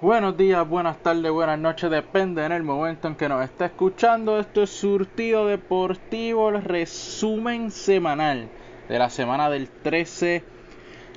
Buenos 0.00 0.36
días, 0.36 0.68
buenas 0.68 1.02
tardes, 1.02 1.28
buenas 1.32 1.58
noches, 1.58 1.90
depende 1.90 2.46
en 2.46 2.52
el 2.52 2.62
momento 2.62 3.08
en 3.08 3.16
que 3.16 3.28
nos 3.28 3.42
esté 3.42 3.64
escuchando. 3.64 4.38
Esto 4.38 4.62
es 4.62 4.70
Surtido 4.70 5.48
Deportivo, 5.48 6.50
el 6.50 6.62
resumen 6.62 7.72
semanal 7.72 8.48
de 8.88 8.96
la 8.96 9.10
semana 9.10 9.50
del 9.50 9.68
13 9.68 10.44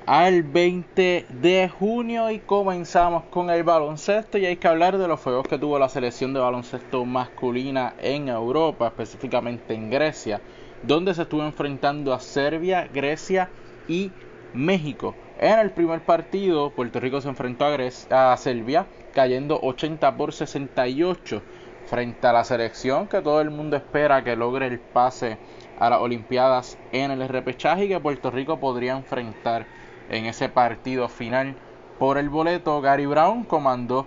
al 0.04 0.42
20 0.42 1.26
de 1.28 1.68
junio 1.68 2.28
y 2.32 2.40
comenzamos 2.40 3.22
con 3.30 3.50
el 3.50 3.62
baloncesto 3.62 4.36
y 4.38 4.46
hay 4.46 4.56
que 4.56 4.66
hablar 4.66 4.98
de 4.98 5.06
los 5.06 5.20
juegos 5.20 5.46
que 5.46 5.58
tuvo 5.58 5.78
la 5.78 5.88
selección 5.88 6.34
de 6.34 6.40
baloncesto 6.40 7.04
masculina 7.04 7.94
en 8.00 8.28
Europa, 8.28 8.88
específicamente 8.88 9.74
en 9.74 9.90
Grecia, 9.90 10.40
donde 10.82 11.14
se 11.14 11.22
estuvo 11.22 11.44
enfrentando 11.44 12.12
a 12.12 12.18
Serbia, 12.18 12.90
Grecia 12.92 13.48
y 13.86 14.10
México. 14.52 15.14
En 15.42 15.58
el 15.58 15.72
primer 15.72 16.02
partido, 16.02 16.70
Puerto 16.70 17.00
Rico 17.00 17.20
se 17.20 17.28
enfrentó 17.28 17.66
a, 18.10 18.36
Serbia, 18.36 18.86
cayendo 19.12 19.58
80 19.60 20.16
por 20.16 20.32
68 20.32 21.42
frente 21.86 22.28
a 22.28 22.32
la 22.32 22.44
selección 22.44 23.08
que 23.08 23.20
todo 23.20 23.40
el 23.40 23.50
mundo 23.50 23.74
espera 23.74 24.22
que 24.22 24.36
logre 24.36 24.68
el 24.68 24.78
pase 24.78 25.38
a 25.80 25.90
las 25.90 25.98
Olimpiadas 25.98 26.78
en 26.92 27.10
el 27.10 27.28
repechaje 27.28 27.86
y 27.86 27.88
que 27.88 27.98
Puerto 27.98 28.30
Rico 28.30 28.60
podría 28.60 28.96
enfrentar 28.96 29.66
en 30.10 30.26
ese 30.26 30.48
partido 30.48 31.08
final 31.08 31.56
por 31.98 32.18
el 32.18 32.28
boleto. 32.28 32.80
Gary 32.80 33.06
Brown 33.06 33.42
comandó 33.42 34.06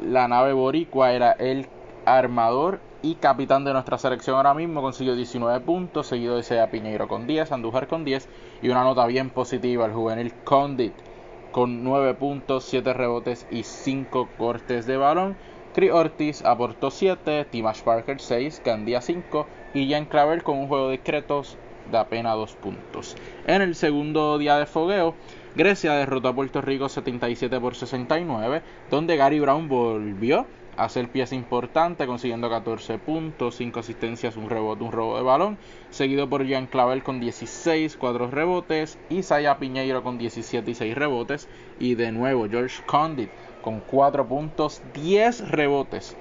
la 0.00 0.26
nave 0.26 0.52
boricua, 0.52 1.12
era 1.12 1.30
el 1.30 1.68
armador 2.06 2.80
y 3.06 3.14
capitán 3.14 3.64
de 3.64 3.72
nuestra 3.72 3.98
selección 3.98 4.36
ahora 4.36 4.52
mismo, 4.52 4.82
consiguió 4.82 5.14
19 5.14 5.60
puntos, 5.60 6.08
seguido 6.08 6.34
de 6.34 6.42
Sea 6.42 6.72
Piñeiro 6.72 7.06
con 7.06 7.28
10, 7.28 7.52
Andújar 7.52 7.86
con 7.86 8.04
10 8.04 8.28
y 8.62 8.68
una 8.68 8.82
nota 8.82 9.06
bien 9.06 9.30
positiva 9.30 9.86
el 9.86 9.92
juvenil 9.92 10.34
Condit 10.42 10.92
con 11.52 11.84
9 11.84 12.14
puntos, 12.14 12.64
7 12.64 12.92
rebotes 12.94 13.46
y 13.48 13.62
5 13.62 14.28
cortes 14.36 14.86
de 14.86 14.96
balón. 14.96 15.36
Chris 15.72 15.92
Ortiz 15.92 16.44
aportó 16.44 16.90
7, 16.90 17.44
Timash 17.44 17.82
Parker 17.82 18.20
6, 18.20 18.62
Gandía 18.64 19.00
5 19.00 19.46
y 19.74 19.88
Jan 19.88 20.06
Claver 20.06 20.42
con 20.42 20.58
un 20.58 20.66
juego 20.66 20.90
discretos 20.90 21.56
de 21.92 21.98
apenas 21.98 22.34
2 22.34 22.56
puntos. 22.56 23.16
En 23.46 23.62
el 23.62 23.76
segundo 23.76 24.36
día 24.38 24.58
de 24.58 24.66
fogueo, 24.66 25.14
Grecia 25.54 25.92
derrotó 25.92 26.28
a 26.28 26.34
Puerto 26.34 26.60
Rico 26.60 26.88
77 26.88 27.60
por 27.60 27.76
69, 27.76 28.62
donde 28.90 29.16
Gary 29.16 29.38
Brown 29.38 29.68
volvió 29.68 30.44
hacer 30.76 31.08
pieza 31.08 31.34
importante, 31.34 32.06
consiguiendo 32.06 32.50
14 32.50 32.98
puntos, 32.98 33.56
5 33.56 33.80
asistencias, 33.80 34.36
un 34.36 34.50
rebote, 34.50 34.84
un 34.84 34.92
robo 34.92 35.16
de 35.16 35.22
balón, 35.22 35.58
seguido 35.90 36.28
por 36.28 36.44
Jean 36.44 36.66
Clavel 36.66 37.02
con 37.02 37.20
16, 37.20 37.96
4 37.96 38.30
rebotes, 38.30 38.98
Isaiah 39.08 39.58
Piñeiro 39.58 40.02
con 40.02 40.18
17 40.18 40.70
y 40.70 40.74
6 40.74 40.94
rebotes, 40.94 41.48
y 41.78 41.94
de 41.94 42.12
nuevo 42.12 42.48
George 42.48 42.82
Condit 42.86 43.30
con 43.62 43.80
4 43.80 44.26
puntos, 44.26 44.82
10 44.94 45.50
rebotes, 45.50 46.16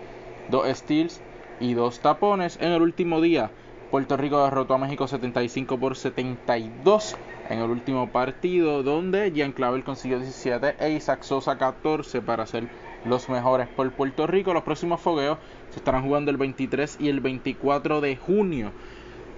2 0.49 0.77
steals 0.77 1.21
y 1.59 1.73
2 1.73 1.99
tapones. 1.99 2.57
En 2.61 2.71
el 2.71 2.81
último 2.81 3.21
día, 3.21 3.51
Puerto 3.91 4.17
Rico 4.17 4.43
derrotó 4.43 4.73
a 4.73 4.77
México 4.77 5.07
75 5.07 5.77
por 5.77 5.95
72 5.95 7.15
en 7.49 7.59
el 7.59 7.69
último 7.69 8.09
partido, 8.09 8.83
donde 8.83 9.31
Jean 9.31 9.51
Clavel 9.51 9.83
consiguió 9.83 10.19
17 10.19 10.75
e 10.79 10.91
Isaac 10.91 11.21
Sosa 11.21 11.57
14 11.57 12.21
para 12.21 12.43
hacer 12.43 12.67
los 13.05 13.29
mejores 13.29 13.67
por 13.67 13.91
Puerto 13.91 14.27
Rico. 14.27 14.53
Los 14.53 14.63
próximos 14.63 15.01
fogueos 15.01 15.37
se 15.69 15.79
estarán 15.79 16.03
jugando 16.03 16.31
el 16.31 16.37
23 16.37 16.97
y 16.99 17.09
el 17.09 17.19
24 17.19 18.01
de 18.01 18.15
junio 18.15 18.71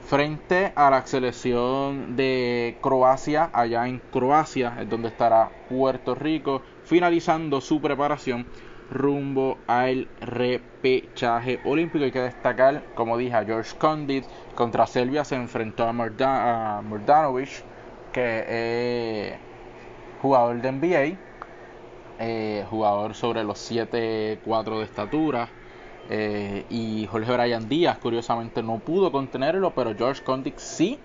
frente 0.08 0.72
a 0.76 0.90
la 0.90 1.06
selección 1.06 2.16
de 2.16 2.78
Croacia, 2.82 3.50
allá 3.52 3.88
en 3.88 4.00
Croacia, 4.12 4.78
es 4.80 4.90
donde 4.90 5.10
estará 5.10 5.52
Puerto 5.68 6.16
Rico, 6.16 6.62
finalizando 6.86 7.60
su 7.60 7.82
preparación 7.82 8.46
rumbo 8.90 9.58
al 9.68 10.08
repechaje 10.22 11.60
olímpico. 11.66 12.06
Hay 12.06 12.12
que 12.12 12.22
destacar, 12.22 12.84
como 12.96 13.18
dije, 13.18 13.36
a 13.36 13.44
George 13.44 13.76
Condit 13.78 14.24
contra 14.56 14.88
Serbia 14.88 15.26
se 15.26 15.36
enfrentó 15.36 15.84
a, 15.84 15.92
Mordanovic, 15.92 17.50
que 18.14 19.34
es 19.34 19.34
jugador 20.22 20.62
de 20.62 20.72
NBA 20.72 21.27
eh, 22.20 22.66
jugador 22.70 23.14
sobre 23.14 23.44
los 23.44 23.60
7-4 23.72 24.78
de 24.80 24.84
estatura. 24.84 25.50
Eh, 26.10 26.66
y 26.70 27.06
Jorge 27.08 27.34
Bryan 27.34 27.68
Díaz, 27.68 27.98
curiosamente, 27.98 28.64
no 28.64 28.80
pudo 28.80 29.12
contenerlo, 29.12 29.72
pero 29.76 29.94
George 29.96 30.24
Condit 30.24 30.58
sí 30.58 31.00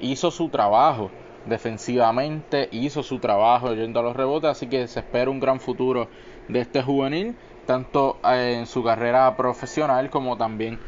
hizo 0.00 0.30
su 0.30 0.48
trabajo 0.50 1.10
defensivamente, 1.46 2.68
hizo 2.70 3.02
su 3.02 3.18
trabajo 3.18 3.74
yendo 3.74 4.00
a 4.00 4.02
los 4.02 4.14
rebotes, 4.14 4.50
así 4.50 4.66
que 4.68 4.86
se 4.86 5.00
espera 5.00 5.30
un 5.30 5.40
gran 5.40 5.58
futuro 5.58 6.08
de 6.48 6.60
este 6.60 6.82
juvenil, 6.82 7.34
tanto 7.66 8.18
eh, 8.24 8.56
en 8.58 8.66
su 8.66 8.84
carrera 8.84 9.36
profesional 9.36 10.10
como 10.10 10.36
también 10.36 10.78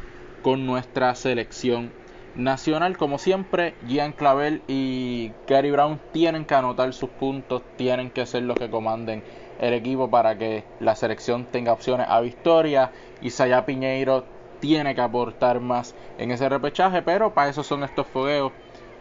con 0.41 0.65
nuestra 0.65 1.15
selección 1.15 1.91
nacional. 2.35 2.97
Como 2.97 3.17
siempre, 3.17 3.75
Gian 3.87 4.13
Clavel 4.13 4.61
y 4.67 5.31
Gary 5.47 5.71
Brown 5.71 5.99
tienen 6.11 6.45
que 6.45 6.55
anotar 6.55 6.93
sus 6.93 7.09
puntos, 7.09 7.63
tienen 7.77 8.11
que 8.11 8.25
ser 8.25 8.43
los 8.43 8.57
que 8.57 8.69
comanden 8.69 9.23
el 9.59 9.73
equipo 9.73 10.09
para 10.09 10.37
que 10.37 10.63
la 10.79 10.95
selección 10.95 11.45
tenga 11.45 11.73
opciones 11.73 12.07
a 12.09 12.19
victoria. 12.21 12.91
Isaiah 13.21 13.65
Piñeiro 13.65 14.25
tiene 14.59 14.95
que 14.95 15.01
aportar 15.01 15.59
más 15.59 15.95
en 16.17 16.31
ese 16.31 16.49
repechaje, 16.49 17.01
pero 17.01 17.33
para 17.33 17.49
eso 17.49 17.63
son 17.63 17.83
estos 17.83 18.07
fogueos, 18.07 18.51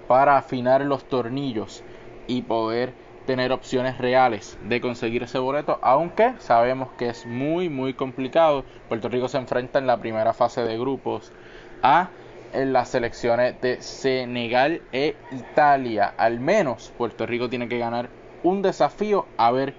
para 0.08 0.36
afinar 0.36 0.82
los 0.82 1.04
tornillos 1.04 1.82
y 2.26 2.42
poder 2.42 2.92
tener 3.26 3.52
opciones 3.52 3.96
reales 3.98 4.58
de 4.64 4.80
conseguir 4.82 5.22
ese 5.22 5.38
boleto, 5.38 5.78
aunque 5.80 6.34
sabemos 6.38 6.90
que 6.98 7.08
es 7.08 7.24
muy 7.24 7.70
muy 7.70 7.94
complicado. 7.94 8.64
Puerto 8.88 9.08
Rico 9.08 9.28
se 9.28 9.38
enfrenta 9.38 9.78
en 9.78 9.86
la 9.86 9.96
primera 9.96 10.34
fase 10.34 10.62
de 10.62 10.78
grupos 10.78 11.32
a 11.82 12.10
en 12.54 12.72
las 12.72 12.88
selecciones 12.88 13.60
de 13.60 13.82
Senegal 13.82 14.80
e 14.92 15.16
Italia. 15.32 16.14
Al 16.16 16.40
menos 16.40 16.92
Puerto 16.96 17.26
Rico 17.26 17.50
tiene 17.50 17.68
que 17.68 17.78
ganar 17.78 18.08
un 18.42 18.62
desafío 18.62 19.26
a 19.36 19.50
ver 19.50 19.74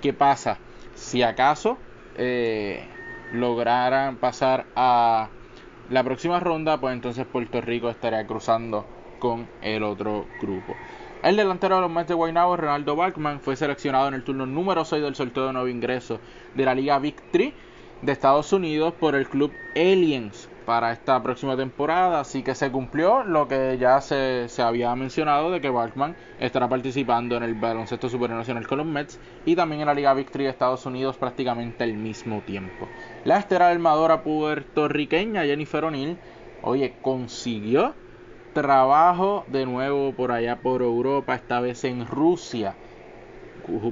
qué 0.00 0.12
pasa 0.12 0.58
si 0.94 1.22
acaso 1.22 1.78
eh, 2.16 2.84
lograran 3.32 4.16
pasar 4.16 4.66
a 4.76 5.28
la 5.88 6.04
próxima 6.04 6.38
ronda, 6.38 6.80
pues 6.80 6.94
entonces 6.94 7.26
Puerto 7.26 7.60
Rico 7.60 7.90
estaría 7.90 8.26
cruzando 8.26 8.86
con 9.18 9.48
el 9.62 9.82
otro 9.82 10.26
grupo. 10.40 10.76
El 11.22 11.36
delantero 11.36 11.76
de 11.76 11.82
los 11.82 11.90
Mets 11.90 12.08
de 12.08 12.14
Guaynabo, 12.14 12.56
Ronaldo 12.56 12.96
Bachman, 12.96 13.40
fue 13.40 13.56
seleccionado 13.56 14.08
en 14.08 14.14
el 14.14 14.24
turno 14.24 14.46
número 14.46 14.84
6 14.84 15.02
del 15.02 15.14
sorteo 15.14 15.46
de 15.46 15.52
nuevo 15.52 15.68
ingreso 15.68 16.20
de 16.54 16.64
la 16.64 16.74
Liga 16.74 16.98
Victory 16.98 17.52
de 18.02 18.12
Estados 18.12 18.52
Unidos 18.52 18.94
por 18.94 19.14
el 19.14 19.28
club 19.28 19.52
Aliens 19.74 20.49
para 20.70 20.92
esta 20.92 21.20
próxima 21.20 21.56
temporada, 21.56 22.20
así 22.20 22.44
que 22.44 22.54
se 22.54 22.70
cumplió 22.70 23.24
lo 23.24 23.48
que 23.48 23.76
ya 23.76 24.00
se, 24.00 24.46
había 24.62 24.94
mencionado 24.94 25.50
de 25.50 25.60
que 25.60 25.68
Barkman 25.68 26.14
estará 26.38 26.68
participando 26.68 27.36
en 27.36 27.42
el 27.42 27.54
baloncesto 27.54 28.08
supernacional 28.08 28.68
con 28.68 28.78
los 28.78 28.86
Mets 28.86 29.18
y 29.44 29.56
también 29.56 29.80
en 29.80 29.88
la 29.88 29.94
Liga 29.94 30.14
Victory 30.14 30.44
de 30.44 30.50
Estados 30.50 30.86
Unidos 30.86 31.16
prácticamente 31.16 31.82
al 31.82 31.94
mismo 31.94 32.40
tiempo. 32.42 32.86
La 33.24 33.38
estera 33.38 33.68
armadora 33.68 34.22
puertorriqueña 34.22 35.42
Jennifer 35.42 35.86
O'Neill, 35.86 36.16
oye, 36.62 36.94
consiguió 37.02 37.94
trabajo 38.52 39.44
de 39.48 39.66
nuevo 39.66 40.12
por 40.12 40.30
allá 40.30 40.60
por 40.60 40.82
Europa, 40.82 41.34
esta 41.34 41.58
vez 41.58 41.82
en 41.82 42.06
Rusia, 42.06 42.76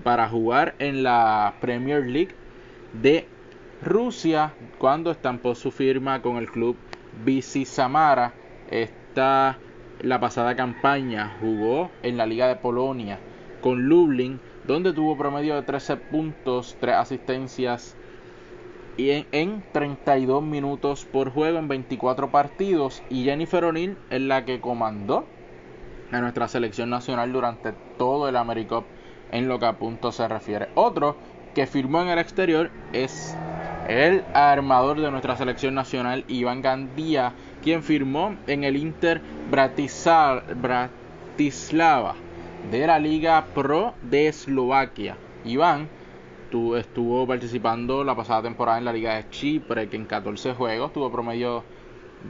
para 0.04 0.28
jugar 0.28 0.76
en 0.78 1.02
la 1.02 1.54
Premier 1.60 2.06
League 2.06 2.36
de 2.92 3.26
Rusia, 3.82 4.54
cuando 4.78 5.10
estampó 5.10 5.54
su 5.54 5.70
firma 5.70 6.20
con 6.20 6.36
el 6.36 6.50
club 6.50 6.76
BC 7.24 7.64
Samara, 7.64 8.32
esta 8.70 9.58
la 10.00 10.20
pasada 10.20 10.56
campaña 10.56 11.36
jugó 11.40 11.90
en 12.02 12.16
la 12.16 12.26
Liga 12.26 12.48
de 12.48 12.56
Polonia 12.56 13.18
con 13.60 13.88
Lublin, 13.88 14.40
donde 14.66 14.92
tuvo 14.92 15.16
promedio 15.16 15.54
de 15.54 15.62
13 15.62 15.96
puntos, 15.96 16.76
3 16.80 16.96
asistencias 16.96 17.96
y 18.96 19.10
en, 19.10 19.26
en, 19.32 19.64
32 19.72 20.42
minutos 20.42 21.04
por 21.04 21.30
juego 21.30 21.58
en 21.58 21.68
24 21.68 22.30
partidos. 22.30 23.02
Y 23.10 23.24
Jennifer 23.24 23.64
O'Neill 23.64 23.96
es 24.10 24.20
la 24.20 24.44
que 24.44 24.60
comandó 24.60 25.24
a 26.10 26.20
nuestra 26.20 26.48
selección 26.48 26.90
nacional 26.90 27.32
durante 27.32 27.72
todo 27.96 28.28
el 28.28 28.36
AmeriCup 28.36 28.84
en 29.30 29.48
lo 29.48 29.58
que 29.58 29.66
a 29.66 29.78
punto 29.78 30.10
se 30.12 30.26
refiere. 30.26 30.68
Otro 30.74 31.16
que 31.54 31.66
firmó 31.66 32.02
en 32.02 32.08
el 32.08 32.18
exterior 32.18 32.70
es 32.92 33.36
el 33.88 34.22
armador 34.34 35.00
de 35.00 35.10
nuestra 35.10 35.36
selección 35.36 35.74
nacional, 35.74 36.24
Iván 36.28 36.62
Gandía, 36.62 37.32
quien 37.62 37.82
firmó 37.82 38.36
en 38.46 38.62
el 38.64 38.76
Inter 38.76 39.22
Bratislava 39.50 40.44
de 42.70 42.86
la 42.86 42.98
Liga 42.98 43.46
Pro 43.54 43.94
de 44.02 44.28
Eslovaquia. 44.28 45.16
Iván 45.44 45.88
estuvo 46.76 47.26
participando 47.26 48.04
la 48.04 48.14
pasada 48.14 48.42
temporada 48.42 48.78
en 48.78 48.84
la 48.84 48.92
Liga 48.92 49.16
de 49.16 49.28
Chipre, 49.30 49.88
que 49.88 49.96
en 49.96 50.04
14 50.04 50.52
juegos 50.54 50.92
tuvo 50.92 51.10
promedio 51.10 51.64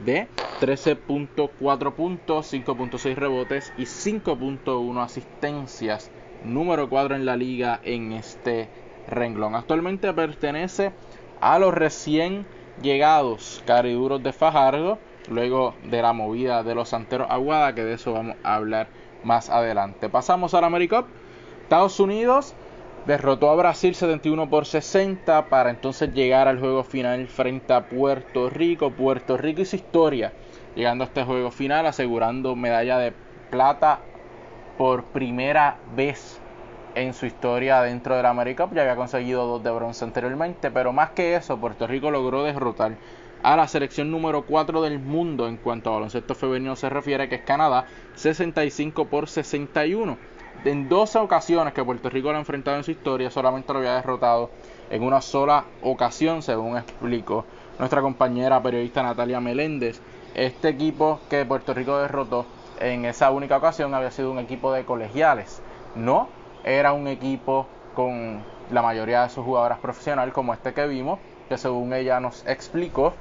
de 0.05 0.27
13.4 0.61 1.93
puntos, 1.93 2.53
5.6 2.53 3.15
rebotes 3.15 3.73
y 3.77 3.83
5.1 3.83 5.03
asistencias. 5.03 6.11
Número 6.43 6.89
4 6.89 7.15
en 7.15 7.25
la 7.25 7.35
liga 7.35 7.79
en 7.83 8.13
este 8.13 8.69
renglón. 9.07 9.55
Actualmente 9.55 10.13
pertenece 10.13 10.93
a 11.41 11.59
los 11.59 11.73
recién 11.73 12.45
llegados 12.81 13.63
cariduros 13.65 14.23
de 14.23 14.33
Fajardo, 14.33 14.99
luego 15.29 15.75
de 15.83 16.01
la 16.01 16.13
movida 16.13 16.63
de 16.63 16.75
los 16.75 16.89
santeros 16.89 17.29
Aguada, 17.29 17.75
que 17.75 17.83
de 17.83 17.93
eso 17.93 18.13
vamos 18.13 18.35
a 18.43 18.55
hablar 18.55 18.87
más 19.23 19.49
adelante. 19.49 20.09
Pasamos 20.09 20.53
a 20.53 20.61
la 20.61 20.67
AmeriCup. 20.67 21.05
Estados 21.63 21.99
Unidos 21.99 22.55
derrotó 23.05 23.49
a 23.49 23.55
Brasil 23.55 23.95
71 23.95 24.49
por 24.49 24.65
60 24.65 25.47
para 25.47 25.69
entonces 25.69 26.13
llegar 26.13 26.47
al 26.47 26.59
juego 26.59 26.83
final 26.83 27.27
frente 27.27 27.73
a 27.73 27.87
Puerto 27.87 28.49
Rico. 28.49 28.91
Puerto 28.91 29.37
Rico 29.37 29.63
su 29.65 29.75
historia, 29.75 30.33
llegando 30.75 31.03
a 31.03 31.07
este 31.07 31.23
juego 31.23 31.51
final, 31.51 31.85
asegurando 31.85 32.55
medalla 32.55 32.97
de 32.97 33.13
plata 33.49 33.99
por 34.77 35.03
primera 35.05 35.77
vez 35.95 36.38
en 36.95 37.13
su 37.13 37.25
historia 37.25 37.81
dentro 37.81 38.15
de 38.15 38.23
la 38.23 38.29
AmeriCup. 38.29 38.73
Ya 38.73 38.81
había 38.81 38.95
conseguido 38.95 39.45
dos 39.45 39.63
de 39.63 39.71
bronce 39.71 40.03
anteriormente, 40.03 40.71
pero 40.71 40.93
más 40.93 41.11
que 41.11 41.35
eso, 41.35 41.57
Puerto 41.57 41.87
Rico 41.87 42.11
logró 42.11 42.43
derrotar 42.43 42.97
a 43.41 43.55
la 43.55 43.67
selección 43.67 44.11
número 44.11 44.43
4 44.43 44.81
del 44.81 44.99
mundo 44.99 45.47
en 45.47 45.57
cuanto 45.57 45.89
a 45.89 45.93
baloncesto 45.93 46.35
femenino 46.35 46.75
se 46.75 46.89
refiere, 46.89 47.29
que 47.29 47.35
es 47.35 47.41
Canadá, 47.41 47.85
65 48.15 49.05
por 49.05 49.29
61. 49.29 50.17
En 50.65 50.89
dos 50.89 51.15
ocasiones 51.15 51.73
que 51.73 51.83
Puerto 51.83 52.09
Rico 52.09 52.31
lo 52.31 52.35
ha 52.35 52.39
enfrentado 52.39 52.75
en 52.75 52.83
su 52.83 52.91
historia, 52.91 53.31
solamente 53.31 53.71
lo 53.71 53.79
había 53.79 53.95
derrotado 53.95 54.49
en 54.89 55.03
una 55.03 55.21
sola 55.21 55.63
ocasión, 55.81 56.41
según 56.41 56.77
explicó 56.77 57.45
nuestra 57.77 58.01
compañera 58.01 58.61
periodista 58.61 59.01
Natalia 59.01 59.39
Meléndez. 59.39 60.01
Este 60.35 60.67
equipo 60.67 61.21
que 61.29 61.45
Puerto 61.45 61.73
Rico 61.73 61.97
derrotó 61.97 62.45
en 62.81 63.05
esa 63.05 63.31
única 63.31 63.57
ocasión 63.57 63.93
había 63.93 64.11
sido 64.11 64.31
un 64.31 64.39
equipo 64.39 64.73
de 64.73 64.83
colegiales, 64.83 65.61
no 65.95 66.27
era 66.63 66.93
un 66.93 67.07
equipo 67.07 67.67
con 67.95 68.43
la 68.71 68.81
mayoría 68.81 69.23
de 69.23 69.29
sus 69.29 69.43
jugadoras 69.43 69.79
profesionales 69.79 70.33
como 70.33 70.53
este 70.53 70.73
que 70.73 70.87
vimos, 70.87 71.19
que 71.47 71.57
según 71.57 71.93
ella 71.93 72.19
nos 72.19 72.45
explicó, 72.47 73.13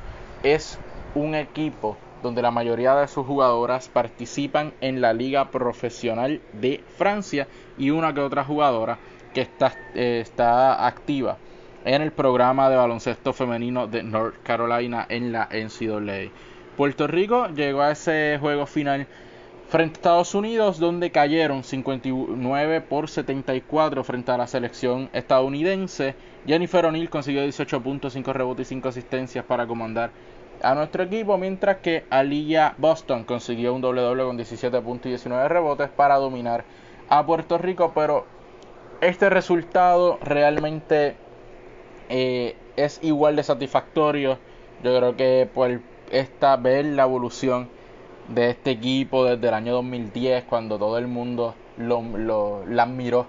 es 0.43 0.79
un 1.15 1.35
equipo 1.35 1.97
donde 2.23 2.43
la 2.43 2.51
mayoría 2.51 2.95
de 2.97 3.09
sus 3.09 3.27
jugadoras 3.27 3.89
participan 3.89 4.73
en 4.81 5.01
la 5.01 5.13
liga 5.13 5.51
profesional 5.51 6.41
de 6.53 6.85
Francia 6.97 7.47
y 7.77 7.91
una 7.91 8.13
que 8.13 8.21
otra 8.21 8.45
jugadora 8.45 8.99
que 9.33 9.41
está, 9.43 9.73
eh, 9.95 10.21
está 10.21 10.87
activa 10.87 11.39
en 11.85 12.03
el 12.03 12.13
programa 12.13 12.69
de 12.69 12.77
baloncesto 12.77 13.33
femenino 13.33 13.87
de 13.87 14.03
North 14.03 14.37
Carolina 14.43 15.07
en 15.09 15.33
la 15.33 15.49
NCAA. 15.51 16.31
Puerto 16.77 17.07
Rico 17.07 17.49
llegó 17.49 17.83
a 17.83 17.93
ese 17.93 18.39
juego 18.41 18.67
final 18.67 19.07
frente 19.69 19.97
a 19.97 19.99
Estados 19.99 20.35
Unidos, 20.35 20.79
donde 20.79 21.11
cayeron 21.11 21.63
59 21.63 22.81
por 22.81 23.09
74 23.09 24.03
frente 24.03 24.33
a 24.33 24.39
la 24.39 24.47
selección 24.47 25.11
estadounidense. 25.13 26.15
Jennifer 26.47 26.87
O'Neill 26.87 27.11
consiguió 27.11 27.43
18 27.43 27.83
puntos, 27.83 28.15
5 28.15 28.33
rebotes 28.33 28.69
y 28.69 28.75
5 28.77 28.89
asistencias 28.89 29.45
para 29.45 29.67
comandar 29.67 30.11
a 30.63 30.75
nuestro 30.75 31.03
equipo, 31.03 31.37
mientras 31.37 31.79
que 31.79 32.05
Aliyah 32.09 32.75
Boston 32.79 33.25
consiguió 33.25 33.75
un 33.75 33.83
doble 33.83 34.01
doble 34.01 34.25
con 34.25 34.37
17 34.37 34.81
puntos 34.81 35.07
y 35.07 35.11
19 35.11 35.49
rebotes 35.49 35.91
para 35.91 36.17
dominar 36.17 36.65
a 37.11 37.25
Puerto 37.27 37.59
Rico, 37.59 37.93
pero 37.95 38.25
este 39.01 39.29
resultado 39.31 40.19
realmente 40.23 41.15
eh, 42.09 42.57
es 42.77 42.99
igual 43.03 43.37
de 43.37 43.43
satisfactorio. 43.43 44.39
Yo 44.83 44.97
creo 44.97 45.17
que 45.17 45.49
por 45.53 45.81
esta 46.11 46.57
ver 46.57 46.87
la 46.87 47.03
evolución 47.03 47.69
de 48.29 48.51
este 48.51 48.71
equipo 48.71 49.25
desde 49.25 49.49
el 49.49 49.55
año 49.55 49.73
2010, 49.75 50.45
cuando 50.45 50.79
todo 50.79 50.99
el 50.99 51.07
mundo 51.07 51.55
lo, 51.77 52.03
lo, 52.03 52.65
la 52.67 52.85
admiró 52.85 53.27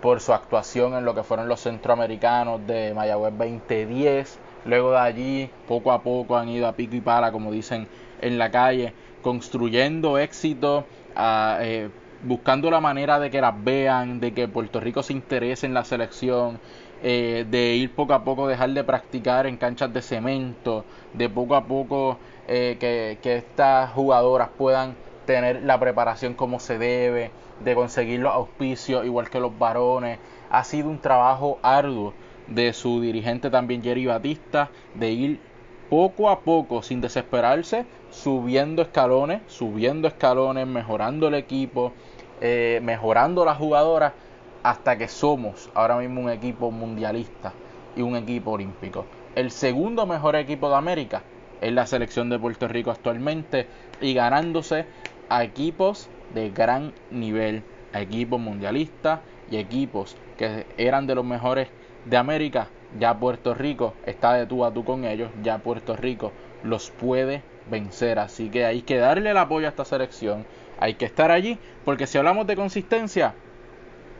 por 0.00 0.20
su 0.20 0.32
actuación 0.32 0.94
en 0.94 1.04
lo 1.04 1.14
que 1.14 1.22
fueron 1.22 1.48
los 1.48 1.60
centroamericanos 1.60 2.66
de 2.66 2.92
Mayagüez 2.94 3.32
2010. 3.38 4.38
Luego 4.64 4.92
de 4.92 4.98
allí, 4.98 5.50
poco 5.68 5.92
a 5.92 6.02
poco 6.02 6.36
han 6.36 6.48
ido 6.48 6.66
a 6.66 6.72
pico 6.72 6.96
y 6.96 7.00
pala, 7.00 7.32
como 7.32 7.52
dicen 7.52 7.86
en 8.20 8.38
la 8.38 8.50
calle, 8.50 8.92
construyendo 9.22 10.18
éxito, 10.18 10.84
eh, 11.16 11.88
buscando 12.24 12.70
la 12.70 12.80
manera 12.80 13.18
de 13.18 13.30
que 13.30 13.40
las 13.40 13.62
vean, 13.62 14.20
de 14.20 14.32
que 14.32 14.48
Puerto 14.48 14.80
Rico 14.80 15.02
se 15.02 15.12
interese 15.12 15.66
en 15.66 15.74
la 15.74 15.84
selección, 15.84 16.58
eh, 17.02 17.46
de 17.50 17.74
ir 17.74 17.94
poco 17.94 18.14
a 18.14 18.24
poco, 18.24 18.46
dejar 18.48 18.70
de 18.70 18.84
practicar 18.84 19.46
en 19.46 19.56
canchas 19.56 19.92
de 19.92 20.02
cemento, 20.02 20.84
de 21.12 21.28
poco 21.28 21.56
a 21.56 21.64
poco 21.64 22.18
eh, 22.48 22.76
que, 22.78 23.18
que 23.22 23.36
estas 23.36 23.90
jugadoras 23.92 24.48
puedan 24.56 24.94
tener 25.26 25.62
la 25.62 25.78
preparación 25.78 26.34
como 26.34 26.60
se 26.60 26.78
debe, 26.78 27.30
de 27.64 27.74
conseguir 27.74 28.20
los 28.20 28.32
auspicios 28.32 29.04
igual 29.04 29.30
que 29.30 29.40
los 29.40 29.58
varones. 29.58 30.18
Ha 30.50 30.64
sido 30.64 30.88
un 30.88 30.98
trabajo 30.98 31.58
arduo 31.62 32.12
de 32.46 32.72
su 32.72 33.00
dirigente 33.00 33.50
también 33.50 33.82
Jerry 33.82 34.06
Batista, 34.06 34.70
de 34.94 35.10
ir 35.10 35.40
poco 35.88 36.30
a 36.30 36.40
poco, 36.40 36.82
sin 36.82 37.00
desesperarse, 37.00 37.84
subiendo 38.10 38.82
escalones, 38.82 39.42
subiendo 39.46 40.08
escalones, 40.08 40.66
mejorando 40.66 41.28
el 41.28 41.34
equipo, 41.34 41.92
eh, 42.40 42.80
mejorando 42.82 43.44
las 43.44 43.58
jugadoras, 43.58 44.12
hasta 44.62 44.96
que 44.96 45.08
somos 45.08 45.70
ahora 45.74 45.96
mismo 45.96 46.20
un 46.20 46.30
equipo 46.30 46.70
mundialista 46.70 47.52
y 47.96 48.02
un 48.02 48.16
equipo 48.16 48.52
olímpico. 48.52 49.06
El 49.34 49.50
segundo 49.50 50.06
mejor 50.06 50.36
equipo 50.36 50.68
de 50.68 50.76
América 50.76 51.22
es 51.60 51.72
la 51.72 51.86
selección 51.86 52.28
de 52.28 52.38
Puerto 52.38 52.68
Rico 52.68 52.90
actualmente 52.90 53.66
y 54.00 54.14
ganándose 54.14 54.86
a 55.28 55.44
equipos 55.44 56.08
de 56.34 56.50
gran 56.50 56.92
nivel, 57.10 57.62
a 57.92 58.00
equipos 58.00 58.40
mundialistas 58.40 59.20
y 59.50 59.56
equipos 59.56 60.16
que 60.36 60.66
eran 60.76 61.06
de 61.06 61.14
los 61.14 61.24
mejores 61.24 61.68
de 62.04 62.16
América. 62.16 62.68
Ya 62.98 63.18
Puerto 63.18 63.54
Rico 63.54 63.94
está 64.04 64.34
de 64.34 64.46
tú 64.46 64.64
a 64.64 64.72
tú 64.72 64.84
con 64.84 65.04
ellos, 65.04 65.30
ya 65.42 65.58
Puerto 65.58 65.96
Rico 65.96 66.32
los 66.62 66.90
puede 66.90 67.42
vencer. 67.70 68.18
Así 68.18 68.50
que 68.50 68.66
hay 68.66 68.82
que 68.82 68.98
darle 68.98 69.30
el 69.30 69.38
apoyo 69.38 69.66
a 69.66 69.70
esta 69.70 69.84
selección, 69.84 70.44
hay 70.78 70.94
que 70.94 71.06
estar 71.06 71.30
allí, 71.30 71.58
porque 71.84 72.06
si 72.06 72.18
hablamos 72.18 72.46
de 72.46 72.56
consistencia, 72.56 73.34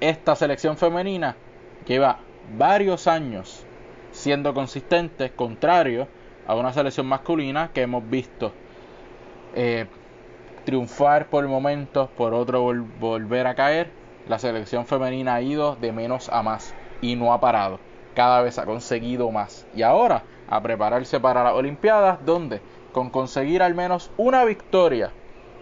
esta 0.02 0.34
selección 0.34 0.76
femenina 0.76 1.37
lleva 1.87 2.19
varios 2.58 3.06
años 3.06 3.64
siendo 4.10 4.52
consistente, 4.52 5.31
contrario 5.31 6.08
a 6.44 6.56
una 6.56 6.72
selección 6.72 7.06
masculina 7.06 7.70
que 7.72 7.82
hemos 7.82 8.10
visto 8.10 8.52
eh, 9.54 9.87
triunfar 10.64 11.26
por 11.26 11.46
momentos, 11.46 12.10
por 12.16 12.34
otro 12.34 12.64
volver 12.99 13.46
a 13.46 13.54
caer. 13.54 13.90
La 14.28 14.40
selección 14.40 14.87
femenina 14.87 15.37
ha 15.37 15.43
ido 15.43 15.76
de 15.76 15.93
menos 15.93 16.28
a 16.31 16.43
más 16.43 16.75
y 17.00 17.14
no 17.14 17.32
ha 17.32 17.41
parado. 17.41 17.79
Cada 18.17 18.43
vez 18.43 18.58
ha 18.58 18.67
conseguido 18.67 19.31
más. 19.31 19.67
Y 19.72 19.82
ahora 19.82 20.24
a 20.48 20.60
prepararse 20.60 21.20
para 21.20 21.44
las 21.44 21.55
Olimpiadas, 21.55 22.19
donde 22.26 22.60
con 22.91 23.08
conseguir 23.08 23.62
al 23.62 23.76
menos 23.76 24.10
una 24.17 24.44
victoria 24.44 25.12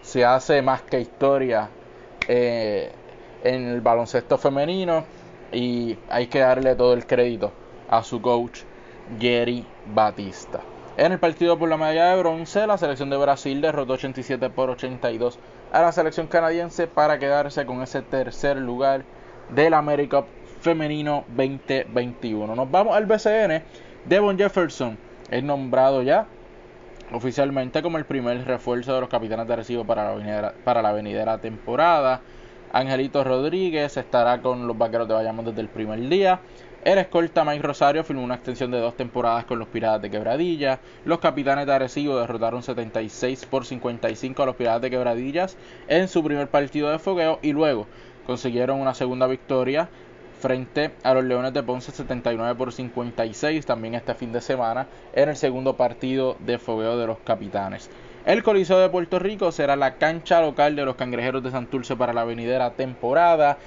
se 0.01 0.25
hace 0.25 0.63
más 0.63 0.81
que 0.81 0.99
historia 0.99 1.69
eh, 2.27 2.91
en 3.43 3.67
el 3.67 3.81
baloncesto 3.81 4.37
femenino 4.37 5.03
y 5.51 5.97
hay 6.09 6.27
que 6.27 6.39
darle 6.39 6.75
todo 6.75 6.93
el 6.93 7.05
crédito 7.05 7.51
a 7.89 8.03
su 8.03 8.21
coach 8.21 8.61
Jerry 9.19 9.65
Batista. 9.93 10.61
En 10.97 11.11
el 11.11 11.19
partido 11.19 11.57
por 11.57 11.69
la 11.69 11.77
medalla 11.77 12.11
de 12.11 12.19
bronce, 12.19 12.67
la 12.67 12.77
selección 12.77 13.09
de 13.09 13.17
Brasil 13.17 13.61
derrotó 13.61 13.93
87 13.93 14.49
por 14.49 14.69
82 14.69 15.39
a 15.71 15.81
la 15.81 15.91
selección 15.91 16.27
canadiense 16.27 16.87
para 16.87 17.17
quedarse 17.17 17.65
con 17.65 17.81
ese 17.81 18.01
tercer 18.01 18.57
lugar 18.57 19.03
del 19.49 19.73
America 19.73 20.25
Femenino 20.61 21.23
2021. 21.29 22.55
Nos 22.55 22.69
vamos 22.69 22.95
al 22.95 23.05
BCN. 23.05 23.63
Devon 24.05 24.37
Jefferson 24.37 24.97
es 25.29 25.43
nombrado 25.43 26.01
ya 26.01 26.27
oficialmente 27.13 27.81
como 27.81 27.97
el 27.97 28.05
primer 28.05 28.45
refuerzo 28.45 28.93
de 28.93 29.01
los 29.01 29.09
capitanes 29.09 29.47
de 29.47 29.55
recibo 29.55 29.85
para 29.85 30.03
la 30.05 30.15
venidera, 30.15 30.53
para 30.63 30.81
la 30.81 30.91
venidera 30.91 31.37
temporada. 31.39 32.21
Angelito 32.73 33.23
Rodríguez 33.23 33.97
estará 33.97 34.41
con 34.41 34.65
los 34.65 34.77
vaqueros 34.77 35.07
de 35.07 35.13
Bayamón 35.13 35.45
desde 35.45 35.61
el 35.61 35.67
primer 35.67 35.99
día. 36.07 36.39
El 36.85 36.97
escolta 36.97 37.43
Mike 37.43 37.61
Rosario 37.61 38.03
firmó 38.03 38.23
una 38.23 38.35
extensión 38.35 38.71
de 38.71 38.79
dos 38.79 38.95
temporadas 38.95 39.45
con 39.45 39.59
los 39.59 39.67
Piratas 39.67 40.01
de 40.01 40.09
Quebradilla. 40.09 40.79
Los 41.05 41.19
capitanes 41.19 41.67
de 41.67 41.73
Arecibo 41.73 42.17
derrotaron 42.17 42.63
76 42.63 43.45
por 43.45 43.65
55 43.65 44.41
a 44.41 44.45
los 44.45 44.55
Piratas 44.55 44.81
de 44.81 44.89
Quebradillas 44.89 45.57
en 45.87 46.07
su 46.07 46.23
primer 46.23 46.47
partido 46.49 46.89
de 46.89 46.97
fogueo 46.97 47.39
y 47.41 47.51
luego 47.51 47.87
consiguieron 48.25 48.79
una 48.79 48.93
segunda 48.93 49.27
victoria 49.27 49.89
frente 50.39 50.91
a 51.03 51.13
los 51.13 51.23
Leones 51.23 51.53
de 51.53 51.61
Ponce 51.61 51.91
79 51.91 52.55
por 52.55 52.71
56 52.71 53.65
también 53.65 53.93
este 53.93 54.15
fin 54.15 54.31
de 54.31 54.41
semana 54.41 54.87
en 55.13 55.29
el 55.29 55.35
segundo 55.35 55.75
partido 55.75 56.35
de 56.39 56.57
fogueo 56.57 56.97
de 56.97 57.05
los 57.05 57.19
capitanes. 57.19 57.89
El 58.23 58.43
Coliseo 58.43 58.79
de 58.79 58.89
Puerto 58.89 59.17
Rico 59.17 59.51
será 59.51 59.75
la 59.75 59.95
cancha 59.95 60.41
local 60.41 60.75
de 60.75 60.85
los 60.85 60.95
Cangrejeros 60.95 61.41
de 61.41 61.49
Santurce 61.49 61.95
para 61.95 62.13
la 62.13 62.23
venidera 62.23 62.69
temporada. 62.73 63.57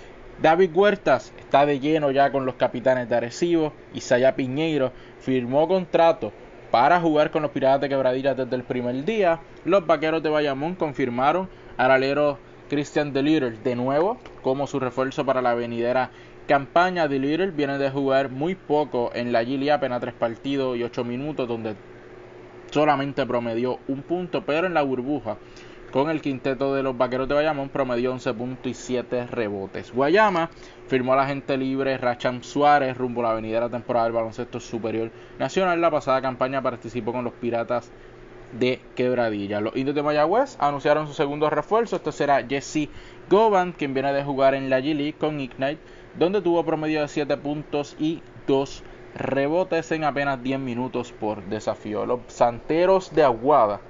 David 0.40 0.70
Huertas 0.72 1.32
está 1.40 1.66
de 1.66 1.80
lleno 1.80 2.12
ya 2.12 2.30
con 2.30 2.46
los 2.46 2.54
capitanes 2.54 3.08
de 3.08 3.16
Arecibo. 3.16 3.72
Isaya 3.94 4.36
Piñeiro 4.36 4.92
firmó 5.18 5.66
contrato 5.66 6.32
para 6.70 7.00
jugar 7.00 7.32
con 7.32 7.42
los 7.42 7.50
Piratas 7.50 7.80
de 7.80 7.88
Quebradillas 7.88 8.36
desde 8.36 8.54
el 8.54 8.62
primer 8.62 9.04
día. 9.04 9.40
Los 9.64 9.88
Vaqueros 9.88 10.22
de 10.22 10.30
Bayamón 10.30 10.76
confirmaron 10.76 11.48
al 11.76 11.90
alero 11.90 12.38
Christian 12.70 13.12
DeLittle 13.12 13.58
de 13.64 13.74
nuevo 13.74 14.18
como 14.40 14.68
su 14.68 14.78
refuerzo 14.78 15.26
para 15.26 15.42
la 15.42 15.54
venidera 15.54 16.10
campaña. 16.46 17.08
DeLittle 17.08 17.50
viene 17.50 17.76
de 17.78 17.90
jugar 17.90 18.30
muy 18.30 18.54
poco 18.54 19.10
en 19.14 19.32
la 19.32 19.44
Gili, 19.44 19.70
apenas 19.70 20.00
tres 20.00 20.14
partidos 20.14 20.76
y 20.76 20.84
ocho 20.84 21.02
minutos, 21.02 21.48
donde 21.48 21.74
solamente 22.74 23.24
promedió 23.24 23.78
un 23.86 24.02
punto, 24.02 24.44
pero 24.44 24.66
en 24.66 24.74
la 24.74 24.82
burbuja 24.82 25.36
con 25.92 26.10
el 26.10 26.20
quinteto 26.20 26.74
de 26.74 26.82
los 26.82 26.98
Vaqueros 26.98 27.28
de 27.28 27.34
Bayamón 27.36 27.68
promedió 27.68 28.10
11 28.10 28.34
puntos 28.34 28.66
y 28.66 28.74
7 28.74 29.28
rebotes. 29.28 29.92
Guayama 29.92 30.50
firmó 30.88 31.12
a 31.12 31.16
la 31.18 31.26
gente 31.28 31.56
libre 31.56 31.96
Racham 31.98 32.42
Suárez 32.42 32.96
rumbo 32.98 33.20
a 33.20 33.28
la 33.28 33.34
venidera 33.34 33.68
temporada 33.68 34.06
del 34.06 34.14
baloncesto 34.14 34.58
superior 34.58 35.12
nacional. 35.38 35.80
La 35.80 35.92
pasada 35.92 36.20
campaña 36.20 36.62
participó 36.62 37.12
con 37.12 37.22
los 37.22 37.34
Piratas 37.34 37.92
de 38.58 38.80
Quebradilla. 38.96 39.60
Los 39.60 39.76
indios 39.76 39.94
de 39.94 40.02
Mayagüez 40.02 40.56
anunciaron 40.58 41.06
su 41.06 41.12
segundo 41.12 41.48
refuerzo. 41.50 41.94
Este 41.94 42.10
será 42.10 42.44
Jesse 42.44 42.88
Govan, 43.30 43.70
quien 43.70 43.94
viene 43.94 44.12
de 44.12 44.24
jugar 44.24 44.56
en 44.56 44.68
la 44.68 44.80
G-League 44.80 45.14
con 45.14 45.38
Ignite, 45.38 45.78
donde 46.18 46.42
tuvo 46.42 46.64
promedio 46.64 47.02
de 47.02 47.06
7 47.06 47.36
puntos 47.36 47.94
y 48.00 48.20
2 48.48 48.82
rebotes 48.82 48.93
en 49.16 50.04
apenas 50.04 50.42
10 50.42 50.58
minutos 50.60 51.12
por 51.12 51.42
desafío. 51.44 52.06
Los 52.06 52.20
Santeros 52.28 53.14
de 53.14 53.22
Aguada 53.22 53.80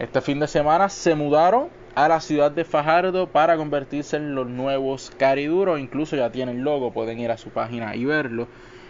este 0.00 0.22
fin 0.22 0.40
de 0.40 0.48
semana 0.48 0.88
se 0.88 1.14
mudaron 1.14 1.68
a 1.94 2.08
la 2.08 2.22
ciudad 2.22 2.50
de 2.50 2.64
Fajardo 2.64 3.26
para 3.26 3.58
convertirse 3.58 4.16
en 4.16 4.34
los 4.34 4.46
nuevos 4.48 5.12
Cariduros. 5.18 5.78
Incluso 5.78 6.16
ya 6.16 6.32
tienen 6.32 6.64
logo, 6.64 6.90
pueden 6.90 7.18
ir 7.18 7.30
a 7.30 7.36
su 7.36 7.50
página 7.50 7.94
y 7.94 8.06
verlo. 8.06 8.48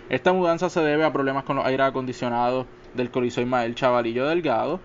Esta 0.08 0.32
mudanza 0.32 0.70
se 0.70 0.80
debe 0.82 1.04
a 1.04 1.12
problemas 1.12 1.42
con 1.42 1.56
los 1.56 1.66
aire 1.66 1.82
acondicionados 1.82 2.66
del 2.94 3.10
Coliseo 3.10 3.42
Ismael 3.42 3.74
Chavalillo 3.74 4.28
Delgado, 4.28 4.78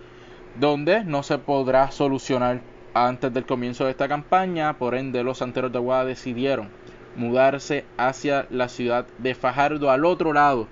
donde 0.60 1.04
no 1.04 1.22
se 1.22 1.38
podrá 1.38 1.92
solucionar 1.92 2.62
antes 2.96 3.32
del 3.32 3.46
comienzo 3.46 3.86
de 3.86 3.92
esta 3.92 4.08
campaña. 4.08 4.80
Por 4.80 4.96
ende, 4.96 5.24
los 5.24 5.38
santeros 5.38 5.72
de 5.72 5.78
Aguada 5.78 6.06
decidieron 6.06 6.70
mudarse 7.16 7.86
hacia 7.98 8.48
la 8.50 8.70
ciudad 8.70 9.06
de 9.18 9.36
Fajardo, 9.36 9.90
al 9.90 10.06
otro 10.06 10.34
lado 10.34 10.68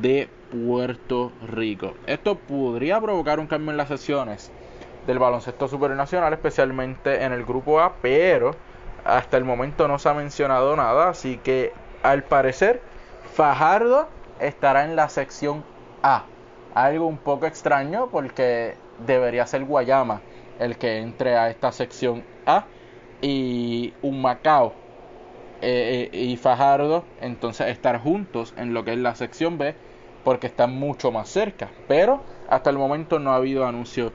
de 0.00 0.28
Puerto 0.50 1.32
Rico. 1.46 1.94
Esto 2.06 2.36
podría 2.36 3.00
provocar 3.00 3.40
un 3.40 3.46
cambio 3.46 3.70
en 3.70 3.76
las 3.76 3.88
sesiones 3.88 4.50
del 5.06 5.18
baloncesto 5.18 5.68
supernacional, 5.68 6.32
especialmente 6.32 7.22
en 7.22 7.32
el 7.32 7.44
grupo 7.44 7.80
A, 7.80 7.94
pero 8.02 8.52
hasta 9.04 9.36
el 9.36 9.44
momento 9.44 9.86
no 9.86 9.98
se 9.98 10.08
ha 10.08 10.14
mencionado 10.14 10.74
nada, 10.76 11.08
así 11.08 11.38
que 11.38 11.72
al 12.02 12.24
parecer 12.24 12.80
Fajardo 13.34 14.08
estará 14.40 14.84
en 14.84 14.96
la 14.96 15.08
sección 15.08 15.64
A. 16.02 16.24
Algo 16.74 17.06
un 17.06 17.18
poco 17.18 17.46
extraño 17.46 18.08
porque 18.10 18.74
debería 19.06 19.46
ser 19.46 19.64
Guayama 19.64 20.20
el 20.58 20.76
que 20.76 20.98
entre 20.98 21.36
a 21.36 21.50
esta 21.50 21.72
sección 21.72 22.24
A 22.46 22.64
y 23.20 23.94
un 24.02 24.20
Macao 24.20 24.74
eh, 25.62 26.10
eh, 26.12 26.18
y 26.18 26.36
Fajardo 26.36 27.04
entonces 27.20 27.68
estar 27.68 27.98
juntos 28.00 28.54
en 28.56 28.74
lo 28.74 28.84
que 28.84 28.92
es 28.92 28.98
la 28.98 29.14
sección 29.14 29.58
B 29.58 29.74
porque 30.24 30.48
están 30.48 30.74
mucho 30.74 31.12
más 31.12 31.28
cerca. 31.28 31.70
Pero 31.88 32.22
hasta 32.48 32.70
el 32.70 32.78
momento 32.78 33.18
no 33.18 33.32
ha 33.32 33.36
habido 33.36 33.66
anuncio 33.66 34.12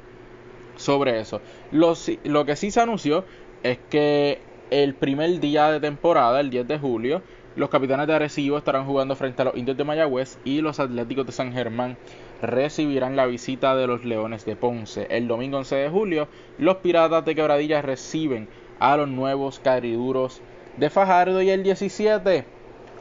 sobre 0.76 1.20
eso. 1.20 1.42
Lo, 1.72 1.94
lo 2.24 2.46
que 2.46 2.56
sí 2.56 2.72
se 2.72 2.82
anunció 2.82 3.24
es 3.64 3.80
que 3.90 4.40
el 4.72 4.94
primer 4.96 5.40
día 5.40 5.72
de 5.72 5.80
temporada, 5.80 6.40
el 6.40 6.50
10 6.50 6.68
de 6.68 6.80
julio, 6.80 7.22
los 7.56 7.70
capitanes 7.70 8.08
de 8.08 8.14
Arecibo 8.14 8.58
estarán 8.58 8.86
jugando 8.86 9.16
frente 9.16 9.42
a 9.42 9.46
los 9.46 9.58
indios 9.58 9.76
de 9.76 9.84
Mayagüez 9.84 10.40
y 10.46 10.62
los 10.62 10.80
atléticos 10.80 11.26
de 11.26 11.34
San 11.34 11.52
Germán 11.52 11.98
recibirán 12.42 13.16
la 13.16 13.26
visita 13.26 13.76
de 13.76 13.88
los 13.88 14.06
Leones 14.06 14.46
de 14.46 14.56
Ponce. 14.56 15.08
El 15.10 15.28
domingo 15.28 15.58
11 15.58 15.76
de 15.76 15.90
julio, 15.90 16.28
los 16.58 16.78
Piratas 16.78 17.26
de 17.26 17.36
Quebradilla 17.36 17.82
reciben 17.82 18.48
a 18.80 18.96
los 18.98 19.10
nuevos 19.10 19.60
cariduros 19.60 20.42
de 20.78 20.90
Fajardo 20.90 21.42
y 21.42 21.50
el 21.50 21.64
17. 21.64 22.46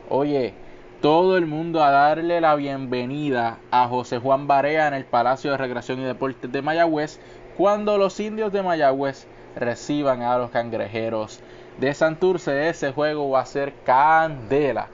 Oye, 0.08 0.54
todo 1.00 1.36
el 1.36 1.46
mundo 1.46 1.82
a 1.82 1.90
darle 1.90 2.40
la 2.40 2.54
bienvenida 2.56 3.58
a 3.70 3.86
José 3.88 4.18
Juan 4.18 4.46
Barea 4.46 4.88
en 4.88 4.94
el 4.94 5.04
Palacio 5.04 5.52
de 5.52 5.56
Recreación 5.56 6.00
y 6.00 6.04
Deportes 6.04 6.50
de 6.50 6.62
Mayagüez 6.62 7.20
cuando 7.56 7.96
los 7.96 8.18
indios 8.20 8.52
de 8.52 8.62
Mayagüez 8.62 9.26
reciban 9.56 10.22
a 10.22 10.36
los 10.38 10.50
cangrejeros 10.50 11.40
de 11.78 11.94
Santurce. 11.94 12.68
Ese 12.68 12.92
juego 12.92 13.30
va 13.30 13.40
a 13.40 13.46
ser 13.46 13.72
candela. 13.84 14.88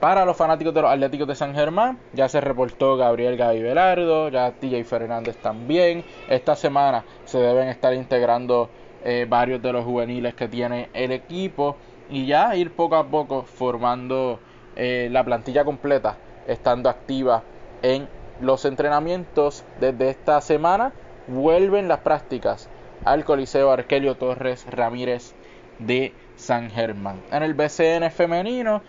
Para 0.00 0.26
los 0.26 0.36
fanáticos 0.36 0.74
de 0.74 0.82
los 0.82 0.90
Atléticos 0.90 1.26
de 1.26 1.34
San 1.34 1.54
Germán, 1.54 1.98
ya 2.12 2.28
se 2.28 2.40
reportó 2.40 2.96
Gabriel 2.98 3.36
Gaby 3.36 3.62
Velardo, 3.62 4.28
ya 4.28 4.52
TJ 4.52 4.84
Fernández 4.84 5.36
también. 5.38 6.04
Esta 6.28 6.54
semana 6.54 7.04
se 7.24 7.38
deben 7.38 7.68
estar 7.68 7.94
integrando 7.94 8.68
eh, 9.04 9.26
varios 9.26 9.62
de 9.62 9.72
los 9.72 9.84
juveniles 9.84 10.34
que 10.34 10.48
tiene 10.48 10.90
el 10.92 11.12
equipo 11.12 11.76
y 12.08 12.26
ya 12.26 12.54
ir 12.56 12.72
poco 12.72 12.96
a 12.96 13.06
poco 13.06 13.42
formando 13.42 14.40
eh, 14.76 15.08
la 15.10 15.24
plantilla 15.24 15.64
completa, 15.64 16.16
estando 16.46 16.88
activa 16.88 17.42
en 17.82 18.08
los 18.40 18.64
entrenamientos 18.64 19.64
desde 19.80 20.10
esta 20.10 20.40
semana 20.40 20.92
vuelven 21.26 21.88
las 21.88 22.00
prácticas 22.00 22.68
al 23.04 23.24
Coliseo 23.24 23.70
Arquelio 23.70 24.16
Torres 24.16 24.66
Ramírez 24.70 25.34
de 25.78 26.12
San 26.36 26.70
Germán. 26.70 27.20
En 27.30 27.42
el 27.42 27.54
BCN 27.54 28.10
femenino, 28.10 28.82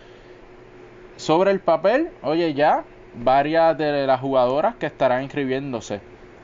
sobre 1.16 1.52
el 1.52 1.60
papel, 1.60 2.10
oye 2.22 2.54
ya, 2.54 2.84
varias 3.16 3.78
de 3.78 4.06
las 4.06 4.22
jugadoras 4.22 4.76
que 4.76 4.86
estarán 4.86 5.24
inscribiéndose 5.24 6.02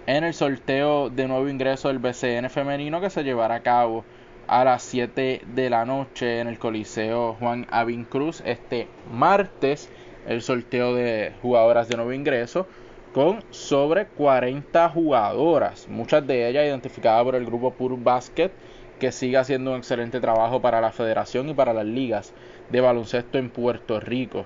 en 0.08 0.24
el 0.24 0.34
sorteo 0.34 1.10
de 1.10 1.28
nuevo 1.28 1.48
ingreso 1.48 1.88
del 1.88 2.00
BCN 2.00 2.50
femenino 2.50 3.00
que 3.00 3.10
se 3.10 3.24
llevará 3.24 3.56
a 3.56 3.64
cabo 3.64 4.04
a 4.48 4.64
las 4.64 4.84
7 4.84 5.42
de 5.46 5.70
la 5.70 5.86
noche 5.86 6.40
en 6.40 6.48
el 6.48 6.60
Coliseo 6.60 7.36
Juan 7.40 7.68
Avin 7.70 8.06
Cruz 8.06 8.42
este 8.46 8.88
martes 9.12 9.90
el 10.28 10.42
sorteo 10.42 10.94
de 10.94 11.34
jugadoras 11.42 11.88
de 11.88 11.96
nuevo 11.96 12.14
ingreso 12.14 12.68
con 13.14 13.44
sobre 13.52 14.08
40 14.08 14.90
jugadoras, 14.90 15.88
muchas 15.88 16.26
de 16.26 16.50
ellas 16.50 16.66
identificadas 16.66 17.24
por 17.24 17.36
el 17.36 17.46
grupo 17.46 17.72
Pur 17.72 17.96
Basket, 17.98 18.52
que 19.00 19.12
sigue 19.12 19.38
haciendo 19.38 19.72
un 19.72 19.78
excelente 19.78 20.20
trabajo 20.20 20.62
para 20.62 20.82
la 20.82 20.92
federación 20.92 21.50
y 21.50 21.54
para 21.54 21.74
las 21.74 21.86
ligas 21.86 22.34
de 22.72 22.82
baloncesto 22.82 23.38
en 23.38 23.52
Puerto 23.52 24.00
Rico. 24.00 24.46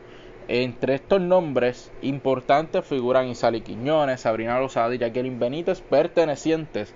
Entre 0.49 0.95
estos 0.95 1.21
nombres 1.21 1.91
importantes 2.01 2.85
figuran 2.85 3.27
Isali 3.27 3.61
Quiñones, 3.61 4.21
Sabrina 4.21 4.59
Lozada 4.59 4.93
y 4.93 4.97
Jacqueline 4.97 5.39
Benítez, 5.39 5.81
pertenecientes 5.81 6.93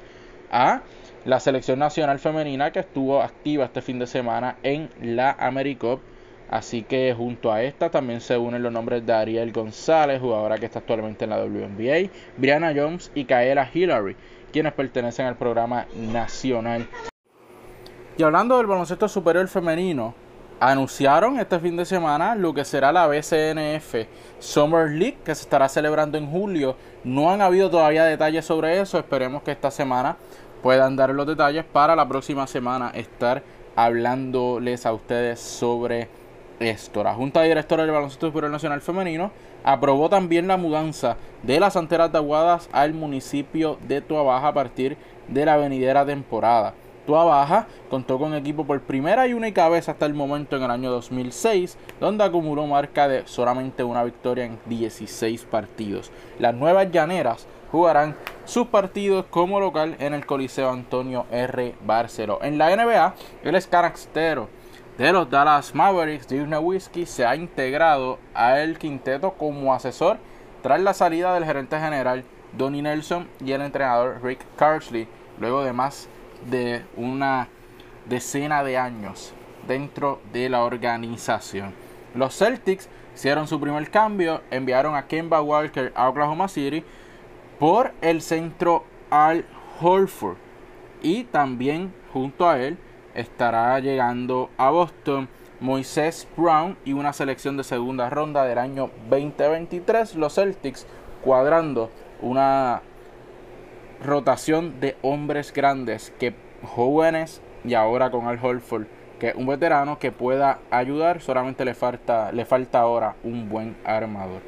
a 0.51 0.81
la 1.25 1.40
selección 1.40 1.80
nacional 1.80 2.20
femenina 2.20 2.72
que 2.72 2.80
estuvo 2.80 3.22
activa 3.22 3.66
este 3.66 3.82
fin 3.82 4.00
de 4.00 4.08
semana 4.08 4.58
en 4.63 4.90
la 5.01 5.32
AmeriCup 5.40 6.01
Así 6.51 6.84
que 6.84 7.13
junto 7.18 7.50
a 7.50 7.63
esta 7.63 7.90
también 7.90 8.20
se 8.20 8.38
unen 8.38 8.62
los 8.62 8.74
nombres 8.74 9.06
de 9.06 9.13
Ariel 9.13 9.54
González, 9.54 10.20
jugadora 10.20 10.58
que 10.58 10.66
está 10.66 10.80
actualmente 10.80 11.24
en 11.24 11.30
la 11.30 11.40
WNBA, 11.40 12.12
Brianna 12.36 12.74
Jones 12.75 13.10
y 13.16 13.24
Kaela 13.24 13.70
Hillary, 13.74 14.18
quienes 14.51 14.74
pertenecen 14.74 15.28
al 15.28 15.38
programa 15.38 15.88
nacional. 15.96 16.90
Y 18.18 18.24
hablando 18.24 18.58
del 18.58 18.68
baloncesto 18.68 19.08
superior 19.08 19.48
femenino, 19.48 20.13
anunciaron 20.60 21.40
este 21.40 21.58
fin 21.58 21.78
de 21.78 21.86
semana 21.86 22.36
lo 22.36 22.54
que 22.54 22.66
será 22.66 22.92
la 22.92 23.08
BCNF 23.08 24.08
Summer 24.40 24.90
League 24.90 25.20
que 25.24 25.34
se 25.34 25.44
estará 25.44 25.70
celebrando 25.70 26.18
en 26.18 26.30
julio. 26.30 26.75
No 27.06 27.32
han 27.32 27.42
habido 27.42 27.70
todavía 27.70 28.04
detalles 28.04 28.44
sobre 28.44 28.82
eso, 28.82 29.00
esperemos 29.00 29.42
que 29.42 29.51
esta 29.51 29.72
semana 29.72 30.18
puedan 30.62 30.96
dar 30.96 31.10
los 31.12 31.27
detalles 31.27 31.65
para 31.65 31.96
la 31.96 32.08
próxima 32.08 32.48
semana 32.48 32.91
estar 32.94 33.44
hablándoles 33.75 34.86
a 34.86 34.94
ustedes 34.94 35.39
sobre 35.39 36.10
esto. 36.60 37.03
La 37.03 37.13
Junta 37.13 37.41
Directora 37.41 37.84
del 37.84 37.91
Baloncesto 37.91 38.27
Superior 38.27 38.51
Nacional 38.51 38.82
Femenino 38.82 39.32
aprobó 39.63 40.10
también 40.10 40.48
la 40.48 40.58
mudanza 40.58 41.18
de 41.44 41.60
las 41.60 41.75
Anteras 41.75 42.12
de 42.12 42.20
Aguadas 42.20 42.70
al 42.72 42.94
municipio 42.94 43.77
de 43.88 44.01
Tuabaja 44.01 44.50
a 44.50 44.53
partir 44.53 44.98
de 45.27 45.46
la 45.46 45.58
venidera 45.58 46.06
temporada. 46.06 46.74
Tuabaja 47.06 47.68
contó 47.89 48.20
con 48.20 48.36
equipo 48.36 48.63
por 48.65 48.80
primera 48.82 49.27
y 49.27 49.34
única 49.34 49.68
vez 49.70 49.89
hasta 49.89 50.06
el 50.06 50.13
momento 50.13 50.56
en 50.56 50.63
el 50.63 50.72
año 50.72 50.91
2006, 50.91 51.77
donde 52.00 52.24
acumuló 52.24 52.68
marca 52.68 53.08
de 53.08 53.24
solamente 53.25 53.84
una 53.84 54.03
victoria 54.03 54.46
en 54.46 54.60
16 54.68 55.46
partidos. 55.46 56.12
Las 56.38 56.53
nuevas 56.53 56.91
llaneras 56.91 57.48
jugarán 57.72 58.16
sus 58.46 58.68
partidos 58.68 59.25
como 59.30 59.60
local 59.60 59.96
en 60.00 60.13
el 60.13 60.25
Coliseo 60.25 60.70
Antonio 60.70 61.25
R. 61.32 61.75
Barceló. 61.86 62.40
En 62.42 62.58
la 62.58 62.75
NBA, 62.75 63.16
el 63.44 63.56
escaractero 63.56 64.50
de 64.98 65.12
los 65.12 65.30
Dallas 65.30 65.74
Mavericks, 65.74 66.28
Dirk 66.28 66.50
Whiskey 66.62 67.06
se 67.06 67.25
ha 67.25 67.36
integrado 67.36 68.20
a 68.34 68.60
el 68.60 68.78
quinteto 68.78 69.32
como 69.32 69.74
asesor 69.74 70.18
tras 70.62 70.82
la 70.82 70.94
salida 70.94 71.34
del 71.34 71.46
gerente 71.46 71.80
general 71.80 72.24
Donnie 72.58 72.82
Nelson 72.82 73.28
y 73.44 73.54
el 73.54 73.62
entrenador 73.62 74.20
Rick 74.22 74.46
Carsley, 74.58 75.08
luego 75.40 75.63
de 75.63 75.74
más 75.74 76.08
de 76.50 76.84
una 76.98 77.48
decena 78.08 78.63
de 78.63 78.78
años 78.78 79.34
dentro 79.68 80.20
de 80.34 80.50
la 80.50 80.63
organización. 80.63 81.74
Los 82.13 82.38
Celtics 82.38 82.90
hicieron 83.16 83.48
su 83.48 83.60
primer 83.60 83.90
cambio, 83.90 84.42
enviaron 84.51 84.96
a 84.96 85.08
Kemba 85.08 85.42
Walker 85.42 85.92
a 85.96 86.10
Oklahoma 86.10 86.48
City 86.48 86.84
por 87.62 87.91
el 88.01 88.24
centro 88.24 88.86
Al 89.12 89.46
Holford 89.80 90.38
y 91.03 91.25
también 91.25 91.94
junto 92.12 92.50
a 92.50 92.60
él 92.60 92.80
estará 93.13 93.80
llegando 93.80 94.50
a 94.58 94.72
Boston. 94.72 95.30
Moisés 95.60 96.27
Brown 96.36 96.75
y 96.86 96.94
una 96.94 97.13
selección 97.13 97.56
de 97.58 97.63
segunda 97.63 98.10
ronda 98.10 98.46
del 98.46 98.58
año 98.58 98.89
2023. 99.12 100.15
Los 100.15 100.34
Celtics 100.34 100.88
cuadrando 101.24 101.91
una 102.20 102.82
rotación 104.03 104.80
de 104.80 104.98
hombres 105.03 105.53
grandes 105.53 106.12
que 106.20 106.34
jóvenes 106.63 107.44
y 107.63 107.75
ahora 107.75 108.10
con 108.10 108.25
Al 108.25 108.44
Holford 108.44 108.88
que 109.20 109.34
un 109.36 109.46
veterano 109.46 110.00
que 110.00 110.12
pueda 110.12 110.58
ayudar 110.72 111.22
solamente 111.22 111.63
le 111.63 111.75
falta 111.75 112.32
le 112.32 112.44
falta 112.44 112.80
ahora 112.80 113.13
un 113.24 113.50
buen 113.50 113.77
armador 113.86 114.41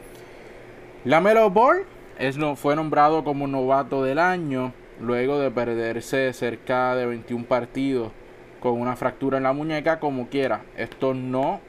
la 1.05 1.21
Melo 1.21 1.51
Ball 1.51 1.85
es, 2.19 2.37
fue 2.55 2.75
nombrado 2.75 3.23
como 3.23 3.47
novato 3.47 4.03
del 4.03 4.19
año 4.19 4.73
luego 4.99 5.39
de 5.39 5.51
perderse 5.51 6.31
cerca 6.33 6.95
de 6.95 7.05
21 7.05 7.45
partidos 7.45 8.11
con 8.59 8.79
una 8.79 8.95
fractura 8.95 9.37
en 9.37 9.43
la 9.43 9.53
muñeca 9.53 9.99
como 9.99 10.29
quiera. 10.29 10.61
Esto 10.77 11.13
no 11.13 11.59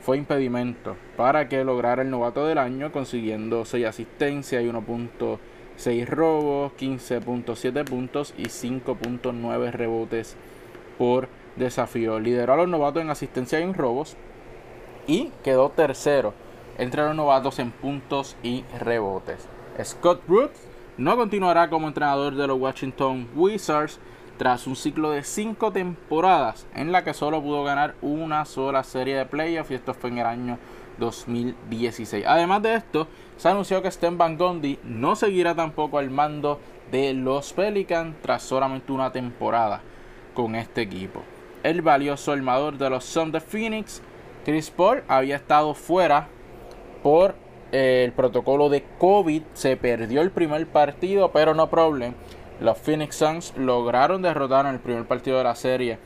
fue 0.00 0.16
impedimento 0.16 0.96
para 1.16 1.48
que 1.48 1.64
lograra 1.64 2.02
el 2.02 2.10
novato 2.10 2.46
del 2.46 2.58
año 2.58 2.92
consiguiendo 2.92 3.64
6 3.64 3.86
asistencias 3.86 4.62
y 4.62 4.66
1.6 4.66 6.06
robos, 6.06 6.72
15.7 6.78 7.84
puntos 7.84 8.34
y 8.38 8.44
5.9 8.44 9.70
rebotes 9.70 10.36
por 10.96 11.28
desafío. 11.56 12.18
Lideró 12.20 12.54
a 12.54 12.56
los 12.56 12.68
novatos 12.68 13.02
en 13.02 13.10
asistencia 13.10 13.60
y 13.60 13.64
en 13.64 13.74
robos 13.74 14.16
y 15.06 15.30
quedó 15.44 15.70
tercero 15.70 16.32
entre 16.78 17.02
los 17.02 17.14
novatos 17.14 17.58
en 17.58 17.70
puntos 17.70 18.36
y 18.42 18.64
rebotes. 18.78 19.46
Scott 19.82 20.22
Brooks 20.26 20.60
no 20.96 21.16
continuará 21.16 21.70
como 21.70 21.88
entrenador 21.88 22.34
de 22.34 22.46
los 22.46 22.58
Washington 22.58 23.28
Wizards 23.34 23.98
tras 24.36 24.66
un 24.66 24.76
ciclo 24.76 25.10
de 25.10 25.22
cinco 25.22 25.70
temporadas 25.70 26.66
en 26.74 26.92
la 26.92 27.04
que 27.04 27.14
solo 27.14 27.42
pudo 27.42 27.62
ganar 27.62 27.94
una 28.00 28.44
sola 28.44 28.82
serie 28.84 29.16
de 29.16 29.26
playoffs 29.26 29.70
y 29.70 29.74
esto 29.74 29.94
fue 29.94 30.10
en 30.10 30.18
el 30.18 30.26
año 30.26 30.58
2016. 30.98 32.24
Además 32.26 32.62
de 32.62 32.74
esto, 32.74 33.08
se 33.36 33.48
anunció 33.48 33.82
que 33.82 33.90
Sten 33.90 34.18
Van 34.18 34.38
Gundy 34.38 34.78
no 34.84 35.16
seguirá 35.16 35.54
tampoco 35.54 35.98
al 35.98 36.10
mando 36.10 36.60
de 36.90 37.14
los 37.14 37.52
Pelicans 37.52 38.16
tras 38.22 38.42
solamente 38.42 38.92
una 38.92 39.12
temporada 39.12 39.80
con 40.34 40.54
este 40.54 40.82
equipo. 40.82 41.22
El 41.62 41.82
valioso 41.82 42.32
armador 42.32 42.78
de 42.78 42.90
los 42.90 43.04
Suns 43.04 43.32
de 43.32 43.40
Phoenix, 43.40 44.02
Chris 44.44 44.70
Paul, 44.70 45.02
había 45.08 45.36
estado 45.36 45.74
fuera 45.74 46.28
por 47.02 47.34
el 47.72 48.12
protocolo 48.12 48.68
de 48.68 48.84
COVID. 48.98 49.42
Se 49.54 49.76
perdió 49.76 50.22
el 50.22 50.30
primer 50.30 50.66
partido, 50.66 51.30
pero 51.32 51.54
no 51.54 51.70
problem 51.70 52.14
los 52.60 52.76
Phoenix 52.78 53.16
Suns 53.16 53.54
lograron 53.56 54.22
derrotar 54.22 54.66
en 54.66 54.74
el 54.74 54.80
primer 54.80 55.06
partido 55.06 55.38
de 55.38 55.44
la 55.44 55.54
serie 55.54 55.98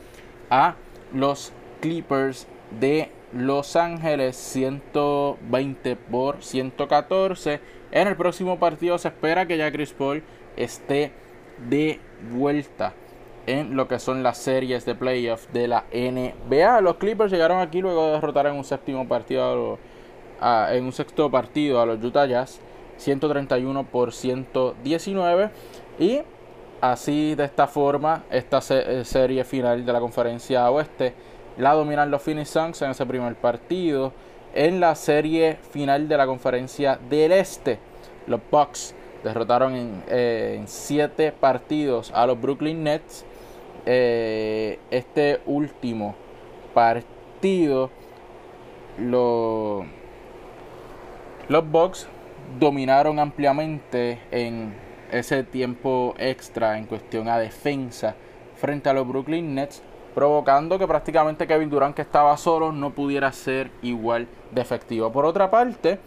a 0.49 0.75
los 1.13 1.51
Clippers 1.81 2.47
de 2.79 3.11
Los 3.33 3.75
Ángeles 3.75 4.37
120 4.37 5.95
por 5.95 6.41
114. 6.41 7.59
En 7.91 8.07
el 8.07 8.15
próximo 8.15 8.57
partido 8.57 8.97
se 8.97 9.09
espera 9.09 9.45
que 9.45 9.57
ya 9.57 9.71
Chris 9.71 9.91
Paul 9.91 10.23
esté 10.55 11.11
de 11.69 11.99
vuelta 12.31 12.93
en 13.47 13.75
lo 13.75 13.87
que 13.87 13.99
son 13.99 14.23
las 14.23 14.37
series 14.37 14.85
de 14.85 14.95
playoffs 14.95 15.51
de 15.53 15.67
la 15.67 15.83
NBA. 15.93 16.81
Los 16.81 16.95
Clippers 16.95 17.31
llegaron 17.31 17.59
aquí 17.59 17.81
luego 17.81 18.05
de 18.07 18.11
derrotar 18.13 18.47
en 18.47 18.55
un 18.55 18.63
séptimo 18.63 19.07
partido 19.07 19.77
en 20.41 20.83
un 20.83 20.91
sexto 20.91 21.29
partido 21.31 21.81
a 21.81 21.85
los 21.85 22.03
Utah 22.03 22.25
Jazz 22.25 22.59
131 22.97 23.83
por 23.85 24.13
119 24.13 25.49
y 25.99 26.21
Así, 26.81 27.35
de 27.35 27.45
esta 27.45 27.67
forma, 27.67 28.25
esta 28.29 28.59
eh, 28.69 29.03
serie 29.05 29.43
final 29.43 29.85
de 29.85 29.93
la 29.93 29.99
conferencia 29.99 30.69
oeste 30.69 31.13
la 31.57 31.73
dominan 31.73 32.11
los 32.11 32.21
Phoenix 32.21 32.49
Suns 32.49 32.81
en 32.81 32.91
ese 32.91 33.05
primer 33.05 33.35
partido. 33.35 34.13
En 34.53 34.79
la 34.79 34.93
serie 34.93 35.57
final 35.71 36.07
de 36.07 36.17
la 36.17 36.27
conferencia 36.27 36.99
del 37.09 37.31
este, 37.31 37.79
los 38.27 38.39
Bucks 38.51 38.93
derrotaron 39.23 39.73
en, 39.73 40.03
eh, 40.07 40.61
siete 40.65 41.31
partidos 41.31 42.11
a 42.13 42.27
los 42.27 42.39
Brooklyn 42.39 42.83
Nets. 42.83 43.25
Eh, 43.87 44.79
este 44.91 45.41
último 45.45 46.15
partido, 46.73 47.89
los 51.47 51.69
Bucks 51.69 52.07
dominaron 52.59 53.19
ampliamente 53.19 54.19
en 54.31 54.73
ese 55.11 55.43
tiempo 55.43 56.15
extra 56.17 56.77
en 56.77 56.85
cuestión 56.85 57.27
a 57.27 57.37
defensa 57.37 58.15
frente 58.55 58.89
a 58.89 58.93
los 58.93 59.07
Brooklyn 59.07 59.53
Nets, 59.53 59.83
provocando 60.13 60.79
que 60.79 60.87
prácticamente 60.87 61.45
Kevin 61.45 61.69
Durant 61.69 61.95
que 61.95 62.01
estaba 62.01 62.35
solo 62.37 62.71
no 62.71 62.91
pudiera 62.91 63.31
ser 63.31 63.69
igual 63.81 64.27
de 64.51 64.61
efectivo. 64.61 65.11
Por 65.11 65.25
otra 65.25 65.51
parte, 65.51 65.99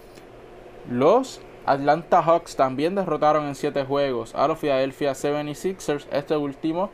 los 0.90 1.40
Atlanta 1.66 2.22
Hawks 2.22 2.56
también 2.56 2.94
derrotaron 2.94 3.46
en 3.46 3.54
7 3.54 3.84
juegos 3.84 4.34
a 4.34 4.48
los 4.48 4.58
Philadelphia 4.58 5.12
76ers. 5.12 6.06
Este 6.10 6.36
último 6.36 6.90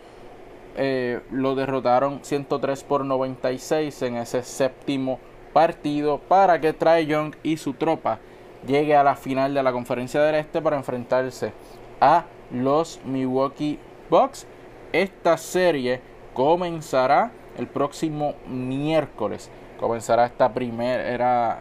eh, 0.77 1.21
lo 1.31 1.55
derrotaron 1.55 2.19
103 2.23 2.83
por 2.83 3.05
96 3.05 4.03
en 4.03 4.17
ese 4.17 4.43
séptimo 4.43 5.21
partido 5.53 6.19
para 6.19 6.61
que 6.61 6.73
Trae 6.73 7.07
Young 7.07 7.37
y 7.45 7.57
su 7.57 7.75
tropa 7.75 8.19
llegue 8.67 8.97
a 8.97 9.03
la 9.03 9.17
final 9.17 9.55
de 9.55 9.63
la 9.63 9.73
conferencia 9.73 10.23
del 10.23 10.37
este 10.37 10.61
para 10.63 10.77
enfrentarse 10.77 11.53
a 12.01 12.25
los 12.51 13.01
Milwaukee 13.05 13.79
Bucks. 14.11 14.47
Esta 14.93 15.37
serie 15.37 16.01
comenzará 16.33 17.33
el 17.59 17.67
próximo 17.67 18.35
miércoles. 18.47 19.51
Comenzará 19.79 20.27
esta 20.27 20.53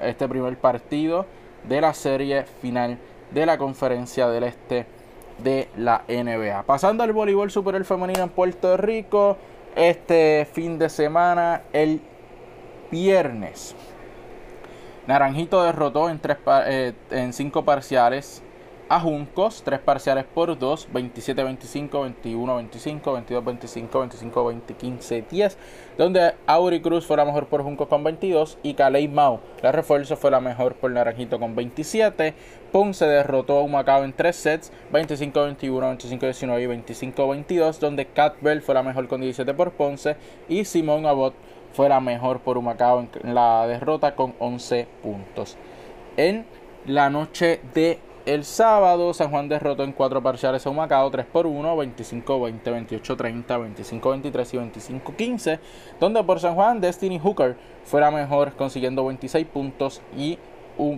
este 0.03 0.27
primer 0.27 0.57
partido 0.57 1.25
de 1.67 1.81
la 1.81 1.93
serie 1.93 2.43
final 2.43 2.97
de 3.31 3.45
la 3.45 3.57
conferencia 3.57 4.27
del 4.27 4.43
este 4.43 4.85
de 5.39 5.67
la 5.77 6.03
NBA. 6.07 6.63
Pasando 6.63 7.03
al 7.03 7.13
voleibol 7.13 7.49
superior 7.49 7.85
femenino 7.85 8.23
en 8.23 8.29
Puerto 8.29 8.77
Rico, 8.77 9.37
este 9.75 10.47
fin 10.51 10.77
de 10.77 10.89
semana, 10.89 11.63
el 11.73 12.01
viernes. 12.91 13.75
Naranjito 15.07 15.63
derrotó 15.63 16.09
en, 16.09 16.19
tres, 16.19 16.37
eh, 16.65 16.93
cinco 17.31 17.65
parciales 17.65 18.41
a 18.89 18.99
Juncos, 18.99 19.63
tres 19.63 19.79
parciales 19.79 20.23
por 20.23 20.57
2, 20.57 20.89
27-25, 20.93 22.13
21-25, 22.23 23.01
22-25, 23.01 23.89
25-20, 23.89 24.77
15-10, 24.77 25.55
donde 25.97 26.35
Auri 26.45 26.81
Cruz 26.81 27.05
fue 27.05 27.17
la 27.17 27.25
mejor 27.25 27.47
por 27.47 27.63
Juncos 27.63 27.87
con 27.87 28.03
22 28.03 28.57
y 28.61 28.75
Caley 28.75 29.07
Mau, 29.07 29.39
la 29.61 29.71
refuerzo, 29.71 30.15
fue 30.15 30.31
la 30.31 30.41
mejor 30.41 30.75
por 30.75 30.91
Naranjito 30.91 31.39
con 31.39 31.55
27. 31.55 32.33
Ponce 32.71 33.05
derrotó 33.05 33.59
a 33.59 33.61
Humacao 33.61 34.03
en 34.03 34.13
3 34.13 34.35
sets, 34.35 34.71
25-21, 34.91 35.59
25-19 35.59 36.61
y 36.61 36.93
25-22, 37.03 37.79
donde 37.79 38.05
Cat 38.07 38.35
Bell 38.41 38.61
fue 38.61 38.73
la 38.75 38.83
mejor 38.83 39.07
con 39.07 39.21
17 39.21 39.53
por 39.53 39.71
Ponce 39.71 40.17
y 40.49 40.65
Simón 40.65 41.05
Abbott 41.05 41.35
fue 41.73 41.89
la 41.89 41.99
mejor 41.99 42.39
por 42.39 42.57
Humacao 42.57 43.05
en 43.23 43.35
la 43.35 43.67
derrota 43.67 44.15
con 44.15 44.33
11 44.39 44.87
puntos. 45.01 45.57
En 46.17 46.45
la 46.85 47.09
noche 47.09 47.59
de 47.73 47.99
el 48.25 48.45
sábado, 48.45 49.13
San 49.13 49.31
Juan 49.31 49.49
derrotó 49.49 49.83
en 49.83 49.91
cuatro 49.91 50.23
parciales 50.23 50.65
a 50.65 50.69
Humacao 50.69 51.11
3 51.11 51.25
por 51.25 51.45
1, 51.45 51.75
25-20, 51.75 52.61
28-30, 52.63 53.45
25-23 54.01 54.53
y 54.53 54.93
25-15, 55.01 55.59
donde 55.99 56.23
por 56.23 56.39
San 56.39 56.55
Juan 56.55 56.79
Destiny 56.79 57.19
Hooker 57.19 57.57
fue 57.83 57.99
la 57.99 58.11
mejor 58.11 58.53
consiguiendo 58.53 59.05
26 59.05 59.45
puntos 59.47 60.01
y 60.17 60.37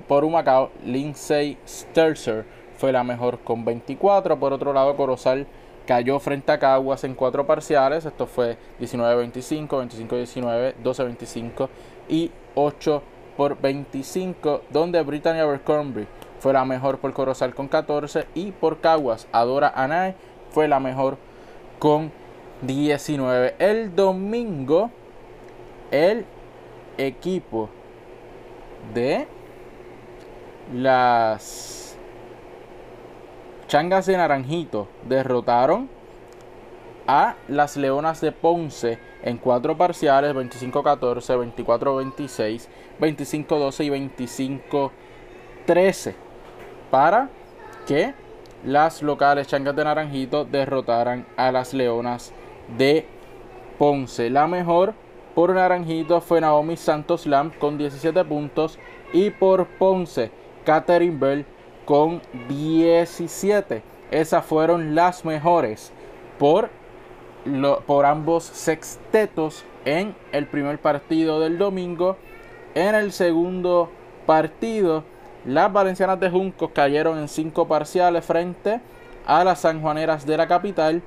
por 0.07 0.23
Humacao 0.23 0.69
Lindsay 0.85 1.57
Sturzer 1.67 2.45
fue 2.77 2.91
la 2.91 3.03
mejor 3.03 3.39
con 3.39 3.65
24. 3.65 4.39
Por 4.39 4.53
otro 4.53 4.73
lado, 4.73 4.95
Corozal 4.95 5.47
cayó 5.86 6.19
frente 6.19 6.52
a 6.52 6.60
Caguas 6.60 7.04
en 7.04 7.15
cuatro 7.15 7.45
parciales, 7.45 8.06
esto 8.06 8.28
fue 8.28 8.58
19-25, 8.80 9.67
25-19, 9.67 10.76
12-25 10.84 11.69
y 12.10 12.32
8 12.56 13.04
por 13.38 13.60
25, 13.60 14.62
donde 14.69 15.02
Britannia 15.02 15.43
Abercrombie 15.43 16.08
fue 16.39 16.54
la 16.54 16.65
mejor 16.65 17.00
por 17.00 17.13
Corozal 17.13 17.54
con 17.54 17.67
14 17.67 18.28
y 18.36 18.52
por 18.52 18.80
Caguas 18.80 19.28
Adora 19.32 19.74
Anay 19.76 20.15
fue 20.52 20.67
la 20.67 20.80
mejor 20.80 21.17
con 21.80 22.12
19. 22.62 23.56
El 23.60 23.95
domingo 23.95 24.91
el 25.91 26.26
equipo 26.98 27.69
de 28.93 29.28
las 30.74 31.85
Changas 33.67 34.06
de 34.06 34.15
Naranjito 34.15 34.88
derrotaron 35.08 35.89
a 37.08 37.36
las 37.47 37.78
Leonas 37.78 38.21
de 38.21 38.32
Ponce 38.32 38.99
en 39.23 39.38
cuatro 39.38 39.75
parciales 39.75 40.36
25-14, 40.36 41.56
24-26, 41.56 42.67
25-12 42.99 43.86
y 43.86 44.88
25-13 45.67 46.13
para 46.91 47.30
que 47.88 48.13
las 48.63 49.01
locales 49.01 49.47
changas 49.47 49.75
de 49.75 49.84
Naranjito 49.84 50.45
derrotaran 50.45 51.25
a 51.36 51.51
las 51.51 51.73
leonas 51.73 52.34
de 52.78 53.06
Ponce. 53.78 54.30
La 54.30 54.47
mejor 54.47 54.93
por 55.34 55.54
Naranjito 55.54 56.21
fue 56.21 56.39
Naomi 56.39 56.78
Santos 56.78 57.25
Lam 57.25 57.51
con 57.60 57.78
17 57.78 58.23
puntos 58.25 58.80
y 59.12 59.32
por 59.32 59.65
Ponce, 59.65 60.32
Catherine 60.65 61.17
Bell 61.17 61.45
con 61.86 62.21
17. 62.50 63.84
Esas 64.12 64.45
fueron 64.45 64.95
las 64.95 65.24
mejores 65.24 65.91
por, 66.39 66.69
por 67.86 68.06
ambos 68.06 68.43
sextetos 68.43 69.63
en 69.86 70.15
el 70.32 70.48
primer 70.48 70.80
partido 70.80 71.39
del 71.39 71.58
domingo. 71.58 72.17
En 72.74 72.95
el 72.95 73.12
segundo 73.12 73.89
partido, 74.26 75.04
las 75.45 75.71
Valencianas 75.71 76.19
de 76.19 76.30
Juncos 76.30 76.71
cayeron 76.74 77.19
en 77.19 77.28
cinco 77.28 77.67
parciales 77.67 78.26
frente 78.26 78.82
a 79.26 79.43
las 79.43 79.62
Sanjuaneras 79.62 80.26
de 80.26 80.38
la 80.38 80.48
capital. 80.48 81.02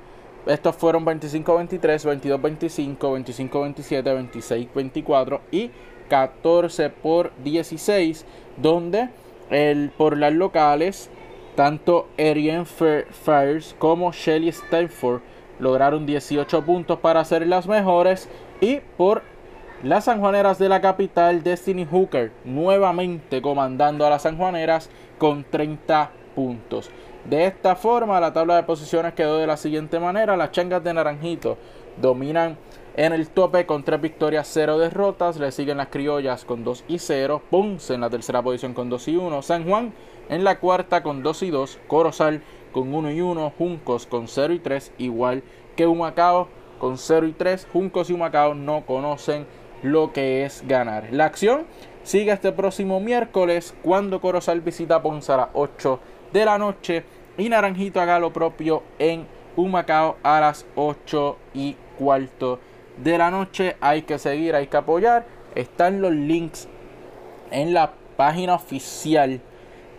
Estos 0.47 0.77
fueron 0.77 1.05
25-23, 1.05 2.21
22-25, 2.23 2.99
25-27, 2.99 4.73
26-24 4.73 5.41
y 5.51 5.71
14 6.09 6.91
por 6.91 7.33
16, 7.43 8.25
donde 8.57 9.11
el, 9.51 9.91
por 9.91 10.17
las 10.17 10.33
locales, 10.33 11.11
tanto 11.57 12.09
Ariane 12.19 12.65
Fires 12.65 13.75
como 13.79 14.13
Shelly 14.13 14.49
Stanford 14.49 15.21
lograron 15.59 16.07
18 16.07 16.65
puntos 16.65 16.99
para 17.01 17.25
ser 17.25 17.47
las 17.47 17.67
mejores 17.67 18.29
y 18.61 18.81
por 18.97 19.23
las 19.83 20.05
sanjuaneras 20.05 20.59
de 20.59 20.69
la 20.69 20.81
capital, 20.81 21.43
Destiny 21.43 21.85
Hooker 21.85 22.33
nuevamente 22.45 23.41
comandando 23.41 24.05
a 24.07 24.11
las 24.11 24.23
sanjuaneras 24.23 24.91
con 25.19 25.45
30 25.45 26.11
puntos. 26.35 26.91
De 27.25 27.47
esta 27.47 27.77
forma, 27.77 28.19
la 28.21 28.33
tabla 28.33 28.57
de 28.57 28.63
posiciones 28.63 29.13
quedó 29.13 29.39
de 29.39 29.47
la 29.47 29.57
siguiente 29.57 30.01
manera. 30.01 30.37
Las 30.37 30.51
changas 30.51 30.83
de 30.83 30.95
Naranjito 30.95 31.59
dominan 32.01 32.57
en 32.99 33.13
el 33.13 33.29
tope 33.29 33.65
con 33.65 33.85
3 33.85 34.01
victorias, 34.01 34.51
0 34.53 34.77
derrotas. 34.77 35.37
Le 35.37 35.53
siguen 35.53 35.77
las 35.77 35.87
criollas 35.87 36.45
con 36.45 36.65
2 36.65 36.85
y 36.89 36.99
0. 36.99 37.41
Ponce 37.49 37.95
en 37.95 38.01
la 38.01 38.11
tercera 38.11 38.43
posición 38.43 38.75
con 38.75 38.91
2 38.91 39.07
y 39.07 39.17
1. 39.17 39.41
San 39.43 39.65
Juan 39.65 39.93
en 40.29 40.43
la 40.43 40.59
cuarta 40.59 41.05
con 41.05 41.23
2 41.23 41.45
y 41.45 41.51
2. 41.51 41.79
Corozal 41.87 42.43
con 42.73 42.93
1 42.93 43.13
y 43.13 43.21
1. 43.21 43.53
Juncos 43.57 44.07
con 44.07 44.27
0 44.27 44.53
y 44.53 44.59
3. 44.59 44.93
Igual 44.99 45.45
que 45.77 45.87
Humacao 45.87 46.49
con 46.81 46.99
0 46.99 47.29
y 47.29 47.33
3. 47.35 47.69
Juncos 47.73 48.11
y 48.11 48.15
Humacao 48.15 48.55
no 48.55 48.85
conocen 48.85 49.47
lo 49.85 50.13
que 50.13 50.45
es 50.45 50.65
ganar. 50.67 51.07
La 51.13 51.27
acción 51.27 51.67
sigue 52.03 52.33
este 52.33 52.51
próximo 52.51 52.99
miércoles 52.99 53.77
cuando 53.85 54.21
Corozal 54.21 54.61
visita 54.61 55.03
Ponce 55.03 55.33
a 55.33 55.37
las 55.37 55.49
8 55.53 56.01
de 56.33 56.45
la 56.45 56.59
noche 56.59 57.05
y 57.37 57.49
Naranjito 57.49 58.01
haga 58.01 58.19
lo 58.19 58.33
propio 58.33 58.83
en 58.99 59.25
Humacao 59.55 60.17
a 60.25 60.41
las 60.41 60.67
8 60.75 61.37
y 61.55 61.77
cuarto 61.97 62.59
de 63.03 63.19
la 63.19 63.31
noche. 63.31 63.77
Hay 63.81 64.03
que 64.03 64.19
seguir, 64.19 64.55
hay 64.55 64.67
que 64.67 64.77
apoyar. 64.77 65.27
Están 65.55 66.01
los 66.01 66.13
links 66.13 66.69
en 67.51 67.75
la 67.75 67.93
página 68.17 68.55
oficial 68.55 69.41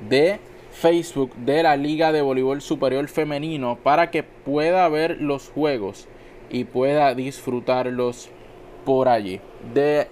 de 0.10 0.40
Facebook 0.72 1.34
de 1.36 1.64
la 1.64 1.76
Liga 1.76 2.12
de 2.12 2.22
Voleibol 2.22 2.62
Superior 2.62 3.08
Femenino 3.08 3.78
para 3.82 4.12
que 4.12 4.24
pueda 4.24 4.88
ver 4.90 5.20
los 5.20 5.50
juegos 5.50 6.08
y 6.50 6.64
pueda 6.64 7.14
disfrutarlos 7.16 8.30
por 8.86 9.08
allí. 9.08 9.42
De 9.74 10.08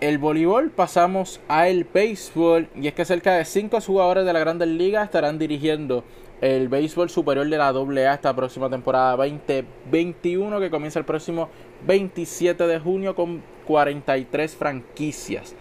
el 0.00 0.16
voleibol 0.16 0.70
pasamos 0.70 1.40
al 1.46 1.84
béisbol 1.84 2.68
y 2.74 2.88
es 2.88 2.94
que 2.94 3.04
cerca 3.04 3.34
de 3.34 3.44
5 3.44 3.80
jugadores 3.82 4.24
de 4.24 4.32
la 4.32 4.40
Grandes 4.40 4.68
Ligas 4.68 5.04
estarán 5.04 5.38
dirigiendo 5.38 6.04
el 6.40 6.68
béisbol 6.68 7.10
superior 7.10 7.48
de 7.48 7.58
la 7.58 7.68
AA 7.68 8.14
esta 8.14 8.34
próxima 8.34 8.70
temporada 8.70 9.16
2021 9.16 10.60
que 10.60 10.70
comienza 10.70 10.98
el 10.98 11.04
próximo 11.04 11.48
27 11.86 12.66
de 12.66 12.78
junio 12.78 13.14
con 13.14 13.42
43 13.66 14.56
franquicias. 14.56 15.54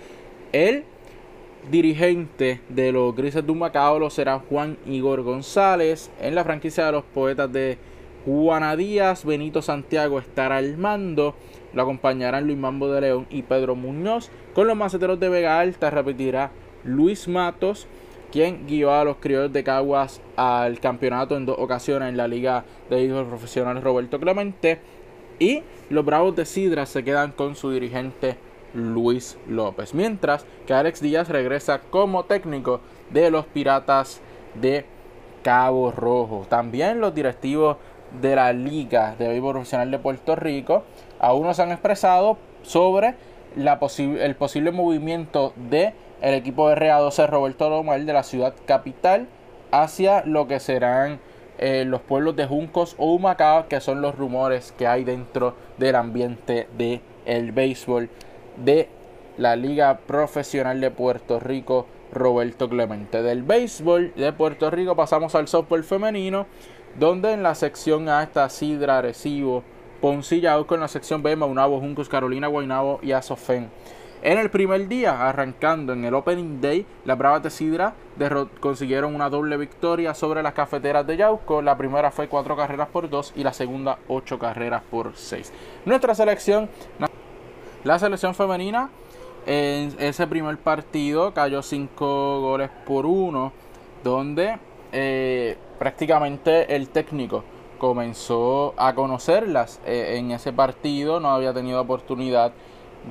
El 0.52 0.86
dirigente 1.70 2.62
de 2.70 2.92
los 2.92 3.16
Grises 3.16 3.46
de 3.46 3.54
Macao 3.54 4.00
lo 4.00 4.10
será 4.10 4.40
Juan 4.40 4.78
Igor 4.86 5.22
González. 5.24 6.10
En 6.22 6.36
la 6.36 6.44
franquicia 6.44 6.86
de 6.86 6.94
los 6.94 7.04
Poetas 7.04 7.52
de 7.52 7.78
Juana 8.26 8.76
Díaz, 8.76 9.26
Benito 9.26 9.62
Santiago 9.62 10.20
estará 10.20 10.58
al 10.58 10.78
mando. 10.78 11.36
Lo 11.74 11.82
acompañarán 11.84 12.48
Luis 12.48 12.58
Mambo 12.58 12.90
de 12.90 13.02
León 13.02 13.28
y 13.30 13.44
Pedro 13.44 13.76
Muñoz. 13.76 14.32
Con 14.54 14.68
los 14.68 14.78
maceteros 14.78 15.20
de 15.20 15.30
Vega 15.30 15.60
Alta 15.60 15.90
repetirá 15.90 16.52
Luis 16.84 17.28
Matos, 17.28 17.88
quien 18.32 18.68
guió 18.68 18.94
a 18.94 19.04
los 19.04 19.18
criollos 19.18 19.52
de 19.54 19.64
Caguas 19.64 20.22
al 20.36 20.80
campeonato 20.80 21.36
en 21.36 21.46
dos 21.46 21.58
ocasiones 21.60 22.10
en 22.10 22.18
la 22.18 22.28
Liga 22.28 22.66
de 22.90 23.04
Hijos 23.04 23.28
Profesionales 23.28 23.84
Roberto 23.84 24.20
Clemente. 24.20 24.80
Y 25.40 25.64
los 25.90 26.06
Bravos 26.06 26.36
de 26.36 26.46
Sidra 26.46 26.86
se 26.86 27.04
quedan 27.04 27.32
con 27.32 27.56
su 27.56 27.72
dirigente 27.72 28.38
Luis 28.74 29.38
López. 29.48 29.94
Mientras 29.94 30.46
que 30.68 30.74
Alex 30.74 31.02
Díaz 31.02 31.30
regresa 31.30 31.82
como 31.90 32.26
técnico 32.26 32.82
de 33.10 33.32
los 33.32 33.46
Piratas 33.46 34.22
de 34.56 34.86
Cabo 35.44 35.92
Rojo. 35.92 36.46
También 36.50 37.00
los 37.00 37.16
directivos 37.16 37.78
de 38.22 38.36
la 38.36 38.54
Liga 38.54 39.16
de 39.18 39.28
Béisbol 39.28 39.54
Profesional 39.54 39.92
de 39.92 40.00
Puerto 40.00 40.36
Rico 40.36 40.84
aún 41.20 41.48
no 41.48 41.54
se 41.54 41.62
han 41.62 41.72
expresado 41.72 42.38
sobre 42.64 43.16
el 43.56 44.36
posible 44.36 44.72
movimiento 44.72 45.54
de 45.56 45.94
el 46.22 46.34
equipo 46.34 46.70
de 46.70 46.76
RA12 46.76 47.28
Roberto 47.28 47.70
Lomar 47.70 48.02
de 48.04 48.14
la 48.14 48.24
ciudad 48.24 48.54
capital 48.66 49.28
hacia 49.72 50.24
lo 50.26 50.48
que 50.48 50.60
serán 50.60 51.20
eh, 51.58 51.84
los 51.86 52.02
pueblos 52.02 52.36
de 52.36 52.46
Juncos 52.46 52.96
o 52.98 53.14
Humacao, 53.14 53.68
que 53.68 53.82
son 53.82 54.02
los 54.02 54.16
rumores 54.16 54.72
que 54.78 54.88
hay 54.88 55.04
dentro 55.04 55.56
del 55.78 55.96
ambiente 55.96 56.68
del 56.78 57.02
el 57.26 57.52
béisbol 57.52 58.10
de 58.58 58.90
la 59.38 59.56
Liga 59.56 60.00
Profesional 60.08 60.82
de 60.82 60.92
Puerto 60.92 61.40
Rico 61.40 61.86
Roberto 62.12 62.70
Clemente. 62.70 63.22
Del 63.22 63.44
béisbol 63.44 64.14
de 64.16 64.34
Puerto 64.34 64.72
Rico 64.72 64.96
pasamos 64.96 65.36
al 65.36 65.48
softball 65.48 65.84
femenino 65.84 66.48
donde 66.98 67.34
en 67.34 67.44
la 67.44 67.56
sección 67.56 68.10
A 68.10 68.24
está 68.24 68.50
Sidra, 68.50 68.98
Arecibo, 68.98 69.64
Poncilla, 70.02 70.62
con 70.64 70.80
la 70.80 70.88
sección 70.88 71.22
B, 71.22 71.36
Maunabo, 71.36 71.80
Juncos, 71.80 72.10
Carolina, 72.10 72.48
Guaynabo 72.48 73.00
y 73.04 73.12
Azofen. 73.12 73.70
En 74.22 74.38
el 74.38 74.50
primer 74.50 74.90
día, 74.90 75.30
arrancando 75.30 75.94
en 75.94 76.04
el 76.04 76.14
Opening 76.14 76.60
Day, 76.60 76.86
las 77.06 77.18
Bravas 77.18 77.42
de 77.42 77.50
Sidra 77.50 77.94
consiguieron 78.60 79.16
una 79.16 79.30
doble 79.30 79.56
victoria 79.56 80.14
sobre 80.14 80.44
las 80.44 80.54
cafeteras 80.54 81.08
de 81.08 81.16
Yauco. 81.16 81.62
La 81.62 81.78
primera 81.78 82.12
fue 82.12 82.28
cuatro 82.28 82.58
carreras 82.58 82.90
por 82.90 83.10
dos 83.10 83.32
y 83.38 83.44
la 83.44 83.54
segunda 83.54 83.98
ocho 84.10 84.38
carreras 84.38 84.84
por 84.92 85.16
seis. 85.16 85.54
Nuestra 85.86 86.14
selección, 86.16 86.70
la 87.86 87.98
selección 87.98 88.36
femenina, 88.36 88.90
en 89.46 89.96
ese 90.00 90.28
primer 90.28 90.58
partido 90.58 91.34
cayó 91.34 91.62
cinco 91.62 92.42
goles 92.42 92.70
por 92.86 93.06
uno, 93.06 93.54
donde 94.04 94.60
eh, 94.92 95.58
prácticamente 95.80 96.76
el 96.76 96.90
técnico 96.90 97.46
comenzó 97.78 98.74
a 98.76 98.94
conocerlas 98.94 99.80
eh, 99.86 100.18
en 100.18 100.32
ese 100.32 100.52
partido, 100.52 101.22
no 101.22 101.30
había 101.30 101.54
tenido 101.54 101.80
oportunidad 101.80 102.52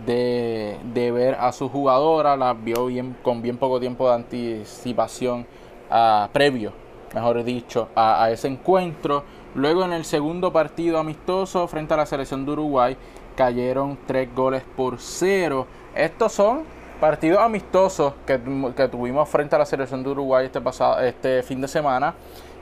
de, 0.07 1.11
ver 1.13 1.37
a 1.41 1.53
su 1.53 1.69
jugadora, 1.69 2.37
las 2.37 2.63
vio 2.63 2.87
bien, 2.87 3.17
con 3.23 3.43
bien 3.43 3.57
poco 3.57 3.81
tiempo 3.81 4.09
de 4.09 4.15
anticipación 4.15 5.47
a, 5.91 6.29
previo, 6.33 6.73
mejor 7.15 7.43
dicho, 7.45 7.89
a, 7.95 8.31
ese 8.31 8.49
encuentro. 8.49 9.25
Luego 9.55 9.85
en 9.85 9.93
el 9.93 10.05
segundo 10.05 10.53
partido 10.53 10.99
amistoso 10.99 11.67
frente 11.69 11.95
a 11.95 11.97
la 11.97 12.07
selección 12.07 12.45
de 12.45 12.53
Uruguay 12.53 12.97
cayeron 13.37 13.99
tres 14.07 14.35
goles 14.35 14.63
por 14.77 14.99
cero. 14.99 15.67
Estos 15.95 16.33
son 16.33 16.65
partidos 17.01 17.39
amistosos 17.41 18.15
que, 18.27 18.41
que 18.77 18.89
tuvimos 18.89 19.29
frente 19.29 19.57
a 19.57 19.59
la 19.59 19.67
selección 19.67 20.03
de 20.03 20.11
Uruguay 20.11 20.47
este, 20.47 20.61
pasado, 20.61 21.01
este 21.01 21.43
fin 21.43 21.61
de 21.61 21.69
semana. 21.69 22.15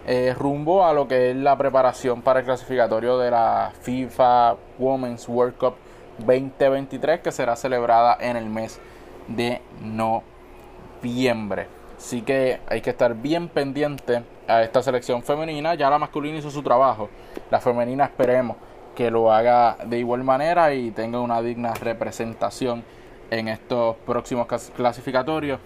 Eh, 0.08 0.32
rumbo 0.38 0.86
a 0.86 0.92
lo 0.92 1.08
que 1.08 1.30
es 1.30 1.36
la 1.36 1.58
preparación 1.58 2.22
para 2.22 2.38
el 2.38 2.44
clasificatorio 2.46 3.18
de 3.18 3.28
la 3.32 3.72
FIFA 3.80 4.54
Women's 4.78 5.28
World 5.28 5.56
Cup 5.56 5.74
2023 6.18 7.20
que 7.20 7.32
será 7.32 7.56
celebrada 7.56 8.16
en 8.20 8.36
el 8.36 8.46
mes 8.46 8.80
de 9.28 9.60
noviembre. 9.82 11.68
Así 11.96 12.22
que 12.22 12.60
hay 12.68 12.80
que 12.80 12.90
estar 12.90 13.14
bien 13.14 13.48
pendiente 13.48 14.22
a 14.46 14.62
esta 14.62 14.82
selección 14.82 15.22
femenina. 15.22 15.74
Ya 15.74 15.88
la 15.88 15.98
masculina 15.98 16.38
hizo 16.38 16.50
su 16.50 16.62
trabajo. 16.62 17.08
La 17.50 17.60
femenina 17.60 18.04
esperemos 18.04 18.56
que 18.94 19.10
lo 19.10 19.32
haga 19.32 19.76
de 19.84 19.98
igual 19.98 20.24
manera 20.24 20.72
y 20.74 20.90
tenga 20.90 21.20
una 21.20 21.40
digna 21.42 21.74
representación 21.74 22.84
en 23.30 23.48
estos 23.48 23.96
próximos 24.06 24.46
clasificatorios. 24.74 25.60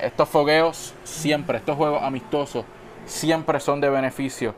Estos 0.00 0.28
fogueos 0.28 0.94
siempre, 1.04 1.58
estos 1.58 1.76
juegos 1.76 2.02
amistosos 2.02 2.64
siempre 3.06 3.60
son 3.60 3.80
de 3.80 3.88
beneficio 3.88 4.54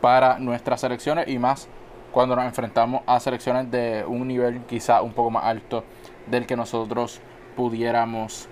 para 0.00 0.38
nuestras 0.38 0.80
selecciones 0.80 1.28
y 1.28 1.38
más 1.38 1.68
cuando 2.12 2.36
nos 2.36 2.44
enfrentamos 2.44 3.02
a 3.06 3.20
selecciones 3.20 3.70
de 3.70 4.04
un 4.06 4.26
nivel 4.26 4.60
quizá 4.62 5.02
un 5.02 5.12
poco 5.12 5.30
más 5.30 5.44
alto 5.44 5.84
del 6.26 6.46
que 6.46 6.56
nosotros 6.56 7.20
pudiéramos 7.56 8.48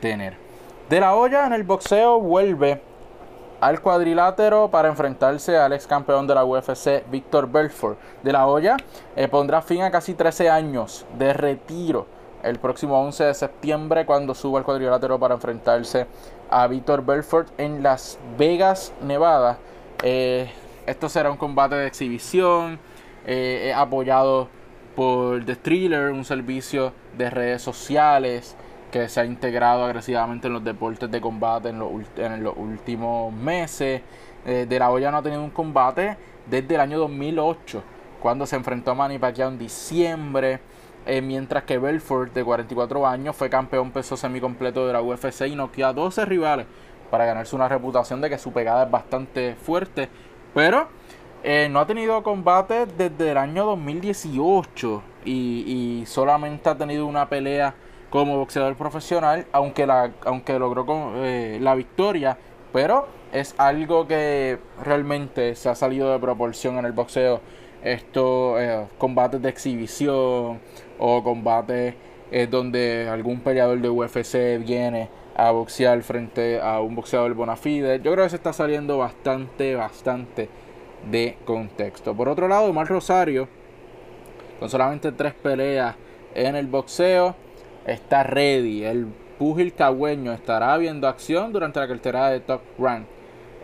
tener. 0.00 0.36
De 0.88 1.00
la 1.00 1.14
olla 1.14 1.46
en 1.46 1.52
el 1.52 1.64
boxeo 1.64 2.20
vuelve 2.20 2.80
al 3.60 3.80
cuadrilátero 3.80 4.70
para 4.70 4.88
enfrentarse 4.88 5.56
al 5.56 5.72
ex 5.72 5.86
campeón 5.86 6.26
de 6.26 6.34
la 6.34 6.44
UFC, 6.44 7.04
Víctor 7.10 7.50
Belfort. 7.50 7.98
De 8.22 8.32
la 8.32 8.46
Hoya 8.46 8.76
eh, 9.16 9.28
pondrá 9.28 9.62
fin 9.62 9.82
a 9.82 9.90
casi 9.90 10.14
13 10.14 10.48
años 10.48 11.04
de 11.18 11.32
retiro 11.32 12.06
el 12.42 12.58
próximo 12.58 13.00
11 13.00 13.24
de 13.24 13.34
septiembre 13.34 14.06
cuando 14.06 14.34
suba 14.34 14.60
al 14.60 14.64
cuadrilátero 14.64 15.18
para 15.18 15.34
enfrentarse 15.34 16.06
a 16.50 16.66
Víctor 16.68 17.04
Belfort 17.04 17.48
en 17.58 17.82
Las 17.82 18.18
Vegas, 18.38 18.92
Nevada. 19.02 19.58
Eh, 20.02 20.50
esto 20.86 21.08
será 21.08 21.30
un 21.30 21.36
combate 21.36 21.74
de 21.74 21.86
exhibición 21.86 22.78
eh, 23.26 23.72
apoyado 23.74 24.48
por 24.96 25.44
The 25.44 25.56
Thriller, 25.56 26.10
un 26.10 26.24
servicio 26.24 26.92
de 27.16 27.30
redes 27.30 27.62
sociales 27.62 28.56
que 28.90 29.08
se 29.08 29.20
ha 29.20 29.24
integrado 29.24 29.84
agresivamente 29.84 30.46
en 30.46 30.54
los 30.54 30.64
deportes 30.64 31.10
de 31.10 31.20
combate 31.20 31.68
en 31.68 31.78
los, 31.78 31.90
en 32.16 32.42
los 32.42 32.56
últimos 32.56 33.32
meses. 33.32 34.02
Eh, 34.46 34.66
de 34.68 34.78
la 34.78 34.90
Hoya 34.90 35.10
no 35.10 35.18
ha 35.18 35.22
tenido 35.22 35.42
un 35.42 35.50
combate 35.50 36.16
desde 36.46 36.74
el 36.74 36.80
año 36.80 36.98
2008, 36.98 37.82
cuando 38.20 38.46
se 38.46 38.56
enfrentó 38.56 38.92
a 38.92 38.94
Manny 38.94 39.18
Pacquiao 39.18 39.50
en 39.50 39.58
diciembre. 39.58 40.60
Eh, 41.06 41.22
mientras 41.22 41.64
que 41.64 41.78
Belfort, 41.78 42.32
de 42.34 42.44
44 42.44 43.06
años, 43.06 43.36
fue 43.36 43.48
campeón 43.48 43.90
peso 43.92 44.16
semicompleto 44.16 44.86
de 44.86 44.92
la 44.92 45.00
UFC 45.00 45.46
y 45.46 45.54
noqueó 45.54 45.86
a 45.86 45.92
12 45.92 46.24
rivales 46.24 46.66
para 47.10 47.24
ganarse 47.24 47.56
una 47.56 47.68
reputación 47.68 48.20
de 48.20 48.28
que 48.28 48.38
su 48.38 48.52
pegada 48.52 48.84
es 48.84 48.90
bastante 48.90 49.54
fuerte. 49.54 50.08
Pero 50.54 50.88
eh, 51.44 51.68
no 51.70 51.80
ha 51.80 51.86
tenido 51.86 52.22
combate 52.22 52.86
desde 52.86 53.30
el 53.30 53.38
año 53.38 53.64
2018 53.66 55.02
y, 55.24 56.04
solamente 56.06 56.68
ha 56.68 56.76
tenido 56.76 57.06
una 57.06 57.28
pelea 57.28 57.74
como 58.10 58.38
boxeador 58.38 58.74
profesional, 58.76 59.46
aunque, 59.52 59.86
la, 59.86 60.12
aunque 60.24 60.58
logró 60.58 61.12
eh, 61.16 61.58
la 61.60 61.74
victoria, 61.74 62.38
pero 62.72 63.06
es 63.32 63.54
algo 63.58 64.06
que 64.06 64.58
realmente 64.82 65.54
se 65.54 65.68
ha 65.68 65.74
salido 65.74 66.12
de 66.12 66.18
proporción 66.18 66.78
en 66.78 66.86
el 66.86 66.92
boxeo. 66.92 67.40
Estos 67.82 68.60
eh, 68.60 68.86
combates 68.98 69.40
de 69.40 69.48
exhibición 69.48 70.60
o 70.98 71.22
combates 71.22 71.94
eh, 72.30 72.46
donde 72.50 73.08
algún 73.08 73.40
peleador 73.40 73.80
de 73.80 73.88
UFC 73.88 74.58
viene 74.64 75.08
a 75.36 75.50
boxear 75.52 76.02
frente 76.02 76.60
a 76.60 76.80
un 76.80 76.94
boxeador 76.96 77.32
bona 77.34 77.56
fide. 77.56 78.00
Yo 78.02 78.12
creo 78.12 78.24
que 78.24 78.30
se 78.30 78.36
está 78.36 78.52
saliendo 78.52 78.98
bastante, 78.98 79.74
bastante 79.76 80.48
de 81.10 81.36
contexto. 81.44 82.14
Por 82.14 82.28
otro 82.28 82.48
lado, 82.48 82.66
Omar 82.66 82.88
Rosario, 82.88 83.48
con 84.58 84.68
solamente 84.68 85.12
tres 85.12 85.34
peleas 85.34 85.96
en 86.34 86.56
el 86.56 86.66
boxeo, 86.66 87.34
está 87.86 88.22
ready. 88.22 88.84
El 88.84 89.06
pugil 89.38 89.72
cagüeño 89.72 90.32
estará 90.32 90.76
viendo 90.76 91.08
acción 91.08 91.52
durante 91.52 91.80
la 91.80 91.88
cartera 91.88 92.30
de 92.30 92.40
Top 92.40 92.60
Rank 92.78 93.06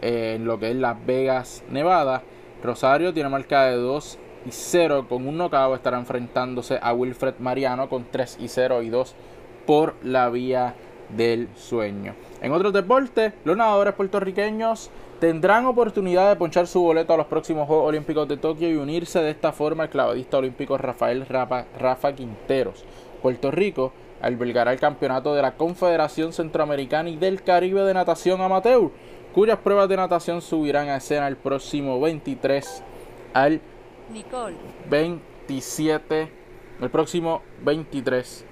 en 0.01 0.45
lo 0.45 0.59
que 0.59 0.71
es 0.71 0.77
Las 0.77 1.05
Vegas, 1.05 1.65
Nevada. 1.71 2.23
Rosario 2.63 3.13
tiene 3.13 3.29
marca 3.29 3.65
de 3.65 3.77
2 3.77 4.19
y 4.47 4.51
0 4.51 5.07
con 5.09 5.27
un 5.27 5.37
knockout. 5.37 5.77
Estará 5.77 5.99
enfrentándose 5.99 6.79
a 6.81 6.93
Wilfred 6.93 7.35
Mariano 7.39 7.89
con 7.89 8.07
3 8.11 8.39
y 8.41 8.49
0 8.49 8.83
y 8.83 8.91
2 8.91 9.15
por 9.67 9.95
la 10.03 10.29
vía 10.31 10.75
del 11.09 11.49
sueño. 11.57 12.15
En 12.41 12.53
otros 12.53 12.73
deportes, 12.73 13.33
los 13.45 13.57
nadadores 13.57 13.95
puertorriqueños 13.95 14.91
tendrán 15.21 15.67
oportunidad 15.67 16.29
de 16.29 16.37
ponchar 16.37 16.67
su 16.67 16.81
boleto 16.81 17.13
a 17.13 17.17
los 17.17 17.27
próximos 17.27 17.67
Juegos 17.67 17.89
Olímpicos 17.89 18.29
de 18.29 18.37
Tokio 18.37 18.71
y 18.71 18.77
unirse 18.77 19.21
de 19.21 19.31
esta 19.31 19.53
forma 19.53 19.85
al 19.85 19.91
clavadista 19.91 20.39
olímpico 20.39 20.77
Rafael 20.77 21.27
Rafa, 21.27 21.67
Rafa 21.79 22.15
Quinteros. 22.15 22.85
Puerto 23.23 23.51
Rico 23.51 23.93
albergará 24.21 24.73
el 24.73 24.81
campeonato 24.81 25.35
de 25.35 25.43
la 25.43 25.57
Confederación 25.57 26.33
Centroamericana 26.33 27.09
y 27.11 27.17
del 27.17 27.43
Caribe 27.43 27.83
de 27.83 27.95
Natación 27.95 28.41
Amateur, 28.41 28.91
cuyas 29.35 29.59
pruebas 29.59 29.89
de 29.89 29.97
natación 29.97 30.41
subirán 30.41 30.89
a 30.89 30.97
escena 30.97 31.29
el 31.29 31.37
próximo 31.37 32.01
23 32.01 32.83
al 33.33 33.61
27, 34.89 36.31
el 36.81 36.91
próximo 36.91 37.43
23 37.65 38.47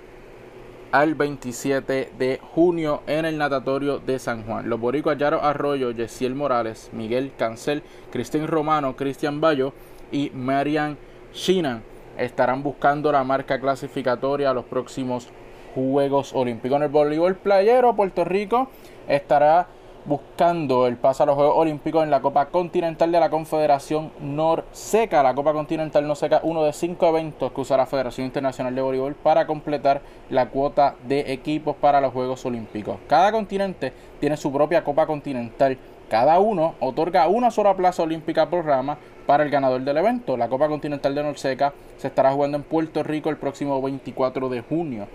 al 0.92 1.14
27 1.14 2.12
de 2.18 2.38
junio 2.54 3.02
en 3.06 3.24
el 3.24 3.38
natatorio 3.38 3.98
de 3.98 4.18
San 4.18 4.44
Juan. 4.44 4.68
Los 4.68 4.78
boricuas 4.78 5.16
Yaro 5.16 5.42
Arroyo, 5.42 5.90
Yesiel 5.90 6.34
Morales, 6.34 6.90
Miguel 6.92 7.32
Cancel, 7.36 7.82
Cristian 8.10 8.46
Romano, 8.46 8.94
Cristian 8.94 9.40
Bayo 9.40 9.72
y 10.12 10.30
Marian 10.34 10.98
Shinan 11.32 11.82
estarán 12.18 12.62
buscando 12.62 13.10
la 13.10 13.24
marca 13.24 13.58
clasificatoria 13.58 14.50
a 14.50 14.54
los 14.54 14.66
próximos 14.66 15.28
Juegos 15.74 16.34
Olímpicos. 16.34 16.76
En 16.76 16.82
el 16.82 16.88
voleibol 16.90 17.36
playero, 17.36 17.96
Puerto 17.96 18.24
Rico 18.24 18.68
estará 19.08 19.68
buscando 20.04 20.86
el 20.86 20.96
paso 20.96 21.22
a 21.22 21.26
los 21.26 21.36
Juegos 21.36 21.54
Olímpicos 21.56 22.02
en 22.02 22.10
la 22.10 22.20
Copa 22.20 22.46
Continental 22.46 23.12
de 23.12 23.20
la 23.20 23.30
Confederación 23.30 24.10
Norseca. 24.20 25.22
La 25.22 25.34
Copa 25.34 25.52
Continental 25.52 26.06
Norseca, 26.06 26.40
uno 26.42 26.64
de 26.64 26.72
cinco 26.72 27.06
eventos 27.06 27.52
que 27.52 27.60
usa 27.60 27.76
la 27.76 27.86
Federación 27.86 28.26
Internacional 28.26 28.74
de 28.74 28.82
Voleibol 28.82 29.14
para 29.14 29.46
completar 29.46 30.02
la 30.30 30.48
cuota 30.48 30.96
de 31.06 31.32
equipos 31.32 31.76
para 31.76 32.00
los 32.00 32.12
Juegos 32.12 32.44
Olímpicos. 32.44 32.96
Cada 33.06 33.30
continente 33.30 33.92
tiene 34.20 34.36
su 34.36 34.52
propia 34.52 34.82
Copa 34.82 35.06
Continental. 35.06 35.78
Cada 36.08 36.40
uno 36.40 36.74
otorga 36.80 37.28
una 37.28 37.50
sola 37.50 37.74
plaza 37.74 38.02
olímpica 38.02 38.50
por 38.50 38.66
rama 38.66 38.98
para 39.26 39.44
el 39.44 39.50
ganador 39.50 39.80
del 39.82 39.96
evento. 39.96 40.36
La 40.36 40.48
Copa 40.48 40.68
Continental 40.68 41.14
de 41.14 41.22
Norseca 41.22 41.72
se 41.96 42.08
estará 42.08 42.32
jugando 42.32 42.56
en 42.56 42.64
Puerto 42.64 43.02
Rico 43.02 43.30
el 43.30 43.36
próximo 43.36 43.80
24 43.80 44.48
de 44.48 44.60
junio. 44.60 45.06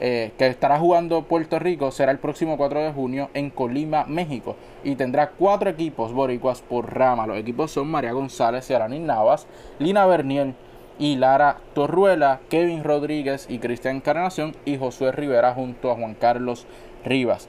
Eh, 0.00 0.32
que 0.36 0.48
estará 0.48 0.78
jugando 0.78 1.22
Puerto 1.22 1.58
Rico 1.58 1.90
será 1.92 2.10
el 2.10 2.18
próximo 2.18 2.56
4 2.56 2.80
de 2.80 2.92
junio 2.92 3.30
en 3.34 3.50
Colima, 3.50 4.04
México. 4.06 4.56
Y 4.82 4.96
tendrá 4.96 5.30
cuatro 5.30 5.70
equipos 5.70 6.12
boricuas 6.12 6.62
por 6.62 6.94
rama. 6.94 7.26
Los 7.26 7.38
equipos 7.38 7.70
son 7.70 7.88
María 7.88 8.12
González, 8.12 8.70
Araní 8.70 8.98
Navas, 8.98 9.46
Lina 9.78 10.04
Berniel 10.06 10.54
y 10.98 11.16
Lara 11.16 11.58
Torruela, 11.74 12.40
Kevin 12.48 12.84
Rodríguez 12.84 13.46
y 13.48 13.58
Cristian 13.58 13.96
Encarnación 13.96 14.54
y 14.64 14.78
Josué 14.78 15.12
Rivera 15.12 15.54
junto 15.54 15.90
a 15.90 15.94
Juan 15.94 16.14
Carlos 16.14 16.66
Rivas. 17.04 17.48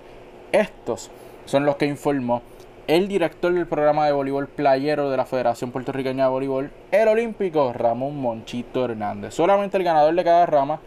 Estos 0.51 1.12
son 1.45 1.65
los 1.65 1.75
que 1.75 1.86
informó 1.86 2.41
el 2.88 3.08
director 3.08 3.51
del 3.51 3.65
programa 3.65 4.05
de 4.05 4.12
voleibol 4.12 4.47
playero 4.47 5.10
de 5.10 5.17
la 5.17 5.25
Federación 5.25 5.71
Puertorriqueña 5.71 6.25
de 6.25 6.29
Voleibol, 6.29 6.71
el 6.91 7.08
olímpico 7.08 7.73
Ramón 7.73 8.15
Monchito 8.21 8.86
Hernández. 8.86 9.34
Solamente 9.34 9.77
el 9.77 9.84
ganador 9.84 10.13
de 10.13 10.23
cada 10.23 10.45
rama 10.45 10.79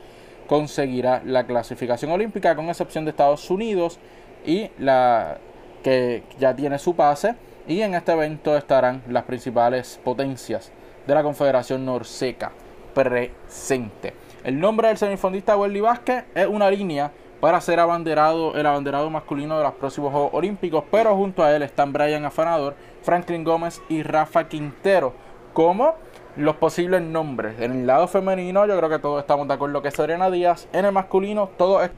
conseguirá 0.49 1.23
la 1.25 1.47
clasificación 1.47 2.11
olímpica 2.11 2.57
con 2.57 2.69
excepción 2.69 3.05
de 3.05 3.11
Estados 3.11 3.49
Unidos 3.51 4.01
y 4.45 4.71
la 4.79 5.39
que 5.85 6.25
ya 6.41 6.57
tiene 6.57 6.79
su 6.79 6.97
pase. 6.97 7.37
Y 7.69 7.83
en 7.83 7.95
este 7.95 8.13
evento 8.13 8.57
estarán 8.57 9.03
las 9.09 9.25
principales 9.25 10.01
potencias 10.03 10.73
de 11.07 11.15
la 11.15 11.23
Confederación 11.23 11.85
Norseca 11.85 12.51
presente. 12.95 14.15
El 14.43 14.59
nombre 14.59 14.89
del 14.89 14.97
semifondista 14.97 15.57
Welly 15.57 15.81
Vázquez 15.81 16.25
es 16.35 16.47
una 16.47 16.71
línea 16.71 17.13
para 17.41 17.61
ser 17.61 17.79
abanderado, 17.79 18.55
el 18.57 18.67
abanderado 18.67 19.09
masculino 19.11 19.59
de 19.59 19.65
los 19.65 19.75
próximos 19.75 20.11
Juegos 20.11 20.31
Olímpicos, 20.33 20.85
pero 20.91 21.15
junto 21.15 21.45
a 21.45 21.55
él 21.55 21.63
están 21.63 21.93
Brian 21.93 22.25
Afanador, 22.25 22.75
Franklin 23.03 23.45
Gómez 23.45 23.81
y 23.89 24.03
Rafa 24.03 24.49
Quintero. 24.49 25.13
Como 25.53 25.95
los 26.39 26.57
posibles 26.57 27.03
nombres. 27.03 27.61
En 27.61 27.73
el 27.73 27.87
lado 27.87 28.07
femenino, 28.07 28.65
yo 28.67 28.77
creo 28.77 28.89
que 28.89 28.99
todos 29.01 29.21
estamos 29.21 29.49
de 29.49 29.55
acuerdo 29.55 29.83
que 29.83 29.91
Serena 29.91 30.31
Díaz. 30.31 30.69
En 30.73 30.85
el 30.85 30.93
masculino, 30.93 31.51
todos 31.59 31.91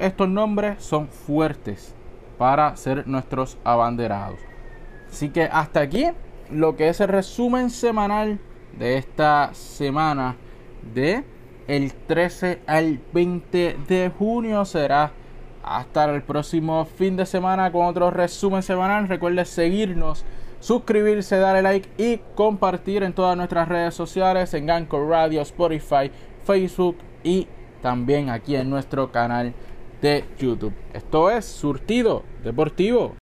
estos 0.00 0.28
nombres 0.28 0.82
son 0.82 1.08
fuertes 1.08 1.94
para 2.38 2.76
ser 2.76 3.06
nuestros 3.06 3.56
abanderados. 3.62 4.40
Así 5.08 5.28
que 5.28 5.44
hasta 5.44 5.80
aquí 5.80 6.06
lo 6.50 6.76
que 6.76 6.88
es 6.88 7.00
el 7.00 7.08
resumen 7.08 7.70
semanal 7.70 8.40
de 8.76 8.98
esta 8.98 9.50
semana 9.54 10.36
de 10.92 11.24
el 11.68 11.92
13 11.92 12.62
al 12.66 12.98
20 13.12 13.76
de 13.86 14.10
junio 14.18 14.64
será 14.64 15.12
hasta 15.62 16.04
el 16.06 16.22
próximo 16.22 16.84
fin 16.84 17.16
de 17.16 17.26
semana 17.26 17.70
con 17.70 17.86
otro 17.86 18.10
resumen 18.10 18.64
semanal. 18.64 19.06
Recuerde 19.06 19.44
seguirnos 19.44 20.24
suscribirse, 20.62 21.36
darle 21.36 21.60
like 21.60 21.88
y 21.98 22.20
compartir 22.36 23.02
en 23.02 23.12
todas 23.12 23.36
nuestras 23.36 23.68
redes 23.68 23.94
sociales, 23.94 24.54
en 24.54 24.70
Anchor 24.70 25.08
Radio, 25.08 25.42
Spotify, 25.42 26.10
Facebook 26.44 26.96
y 27.24 27.48
también 27.82 28.30
aquí 28.30 28.54
en 28.54 28.70
nuestro 28.70 29.10
canal 29.10 29.52
de 30.00 30.24
YouTube. 30.38 30.72
Esto 30.94 31.30
es 31.30 31.44
Surtido 31.44 32.22
Deportivo. 32.44 33.21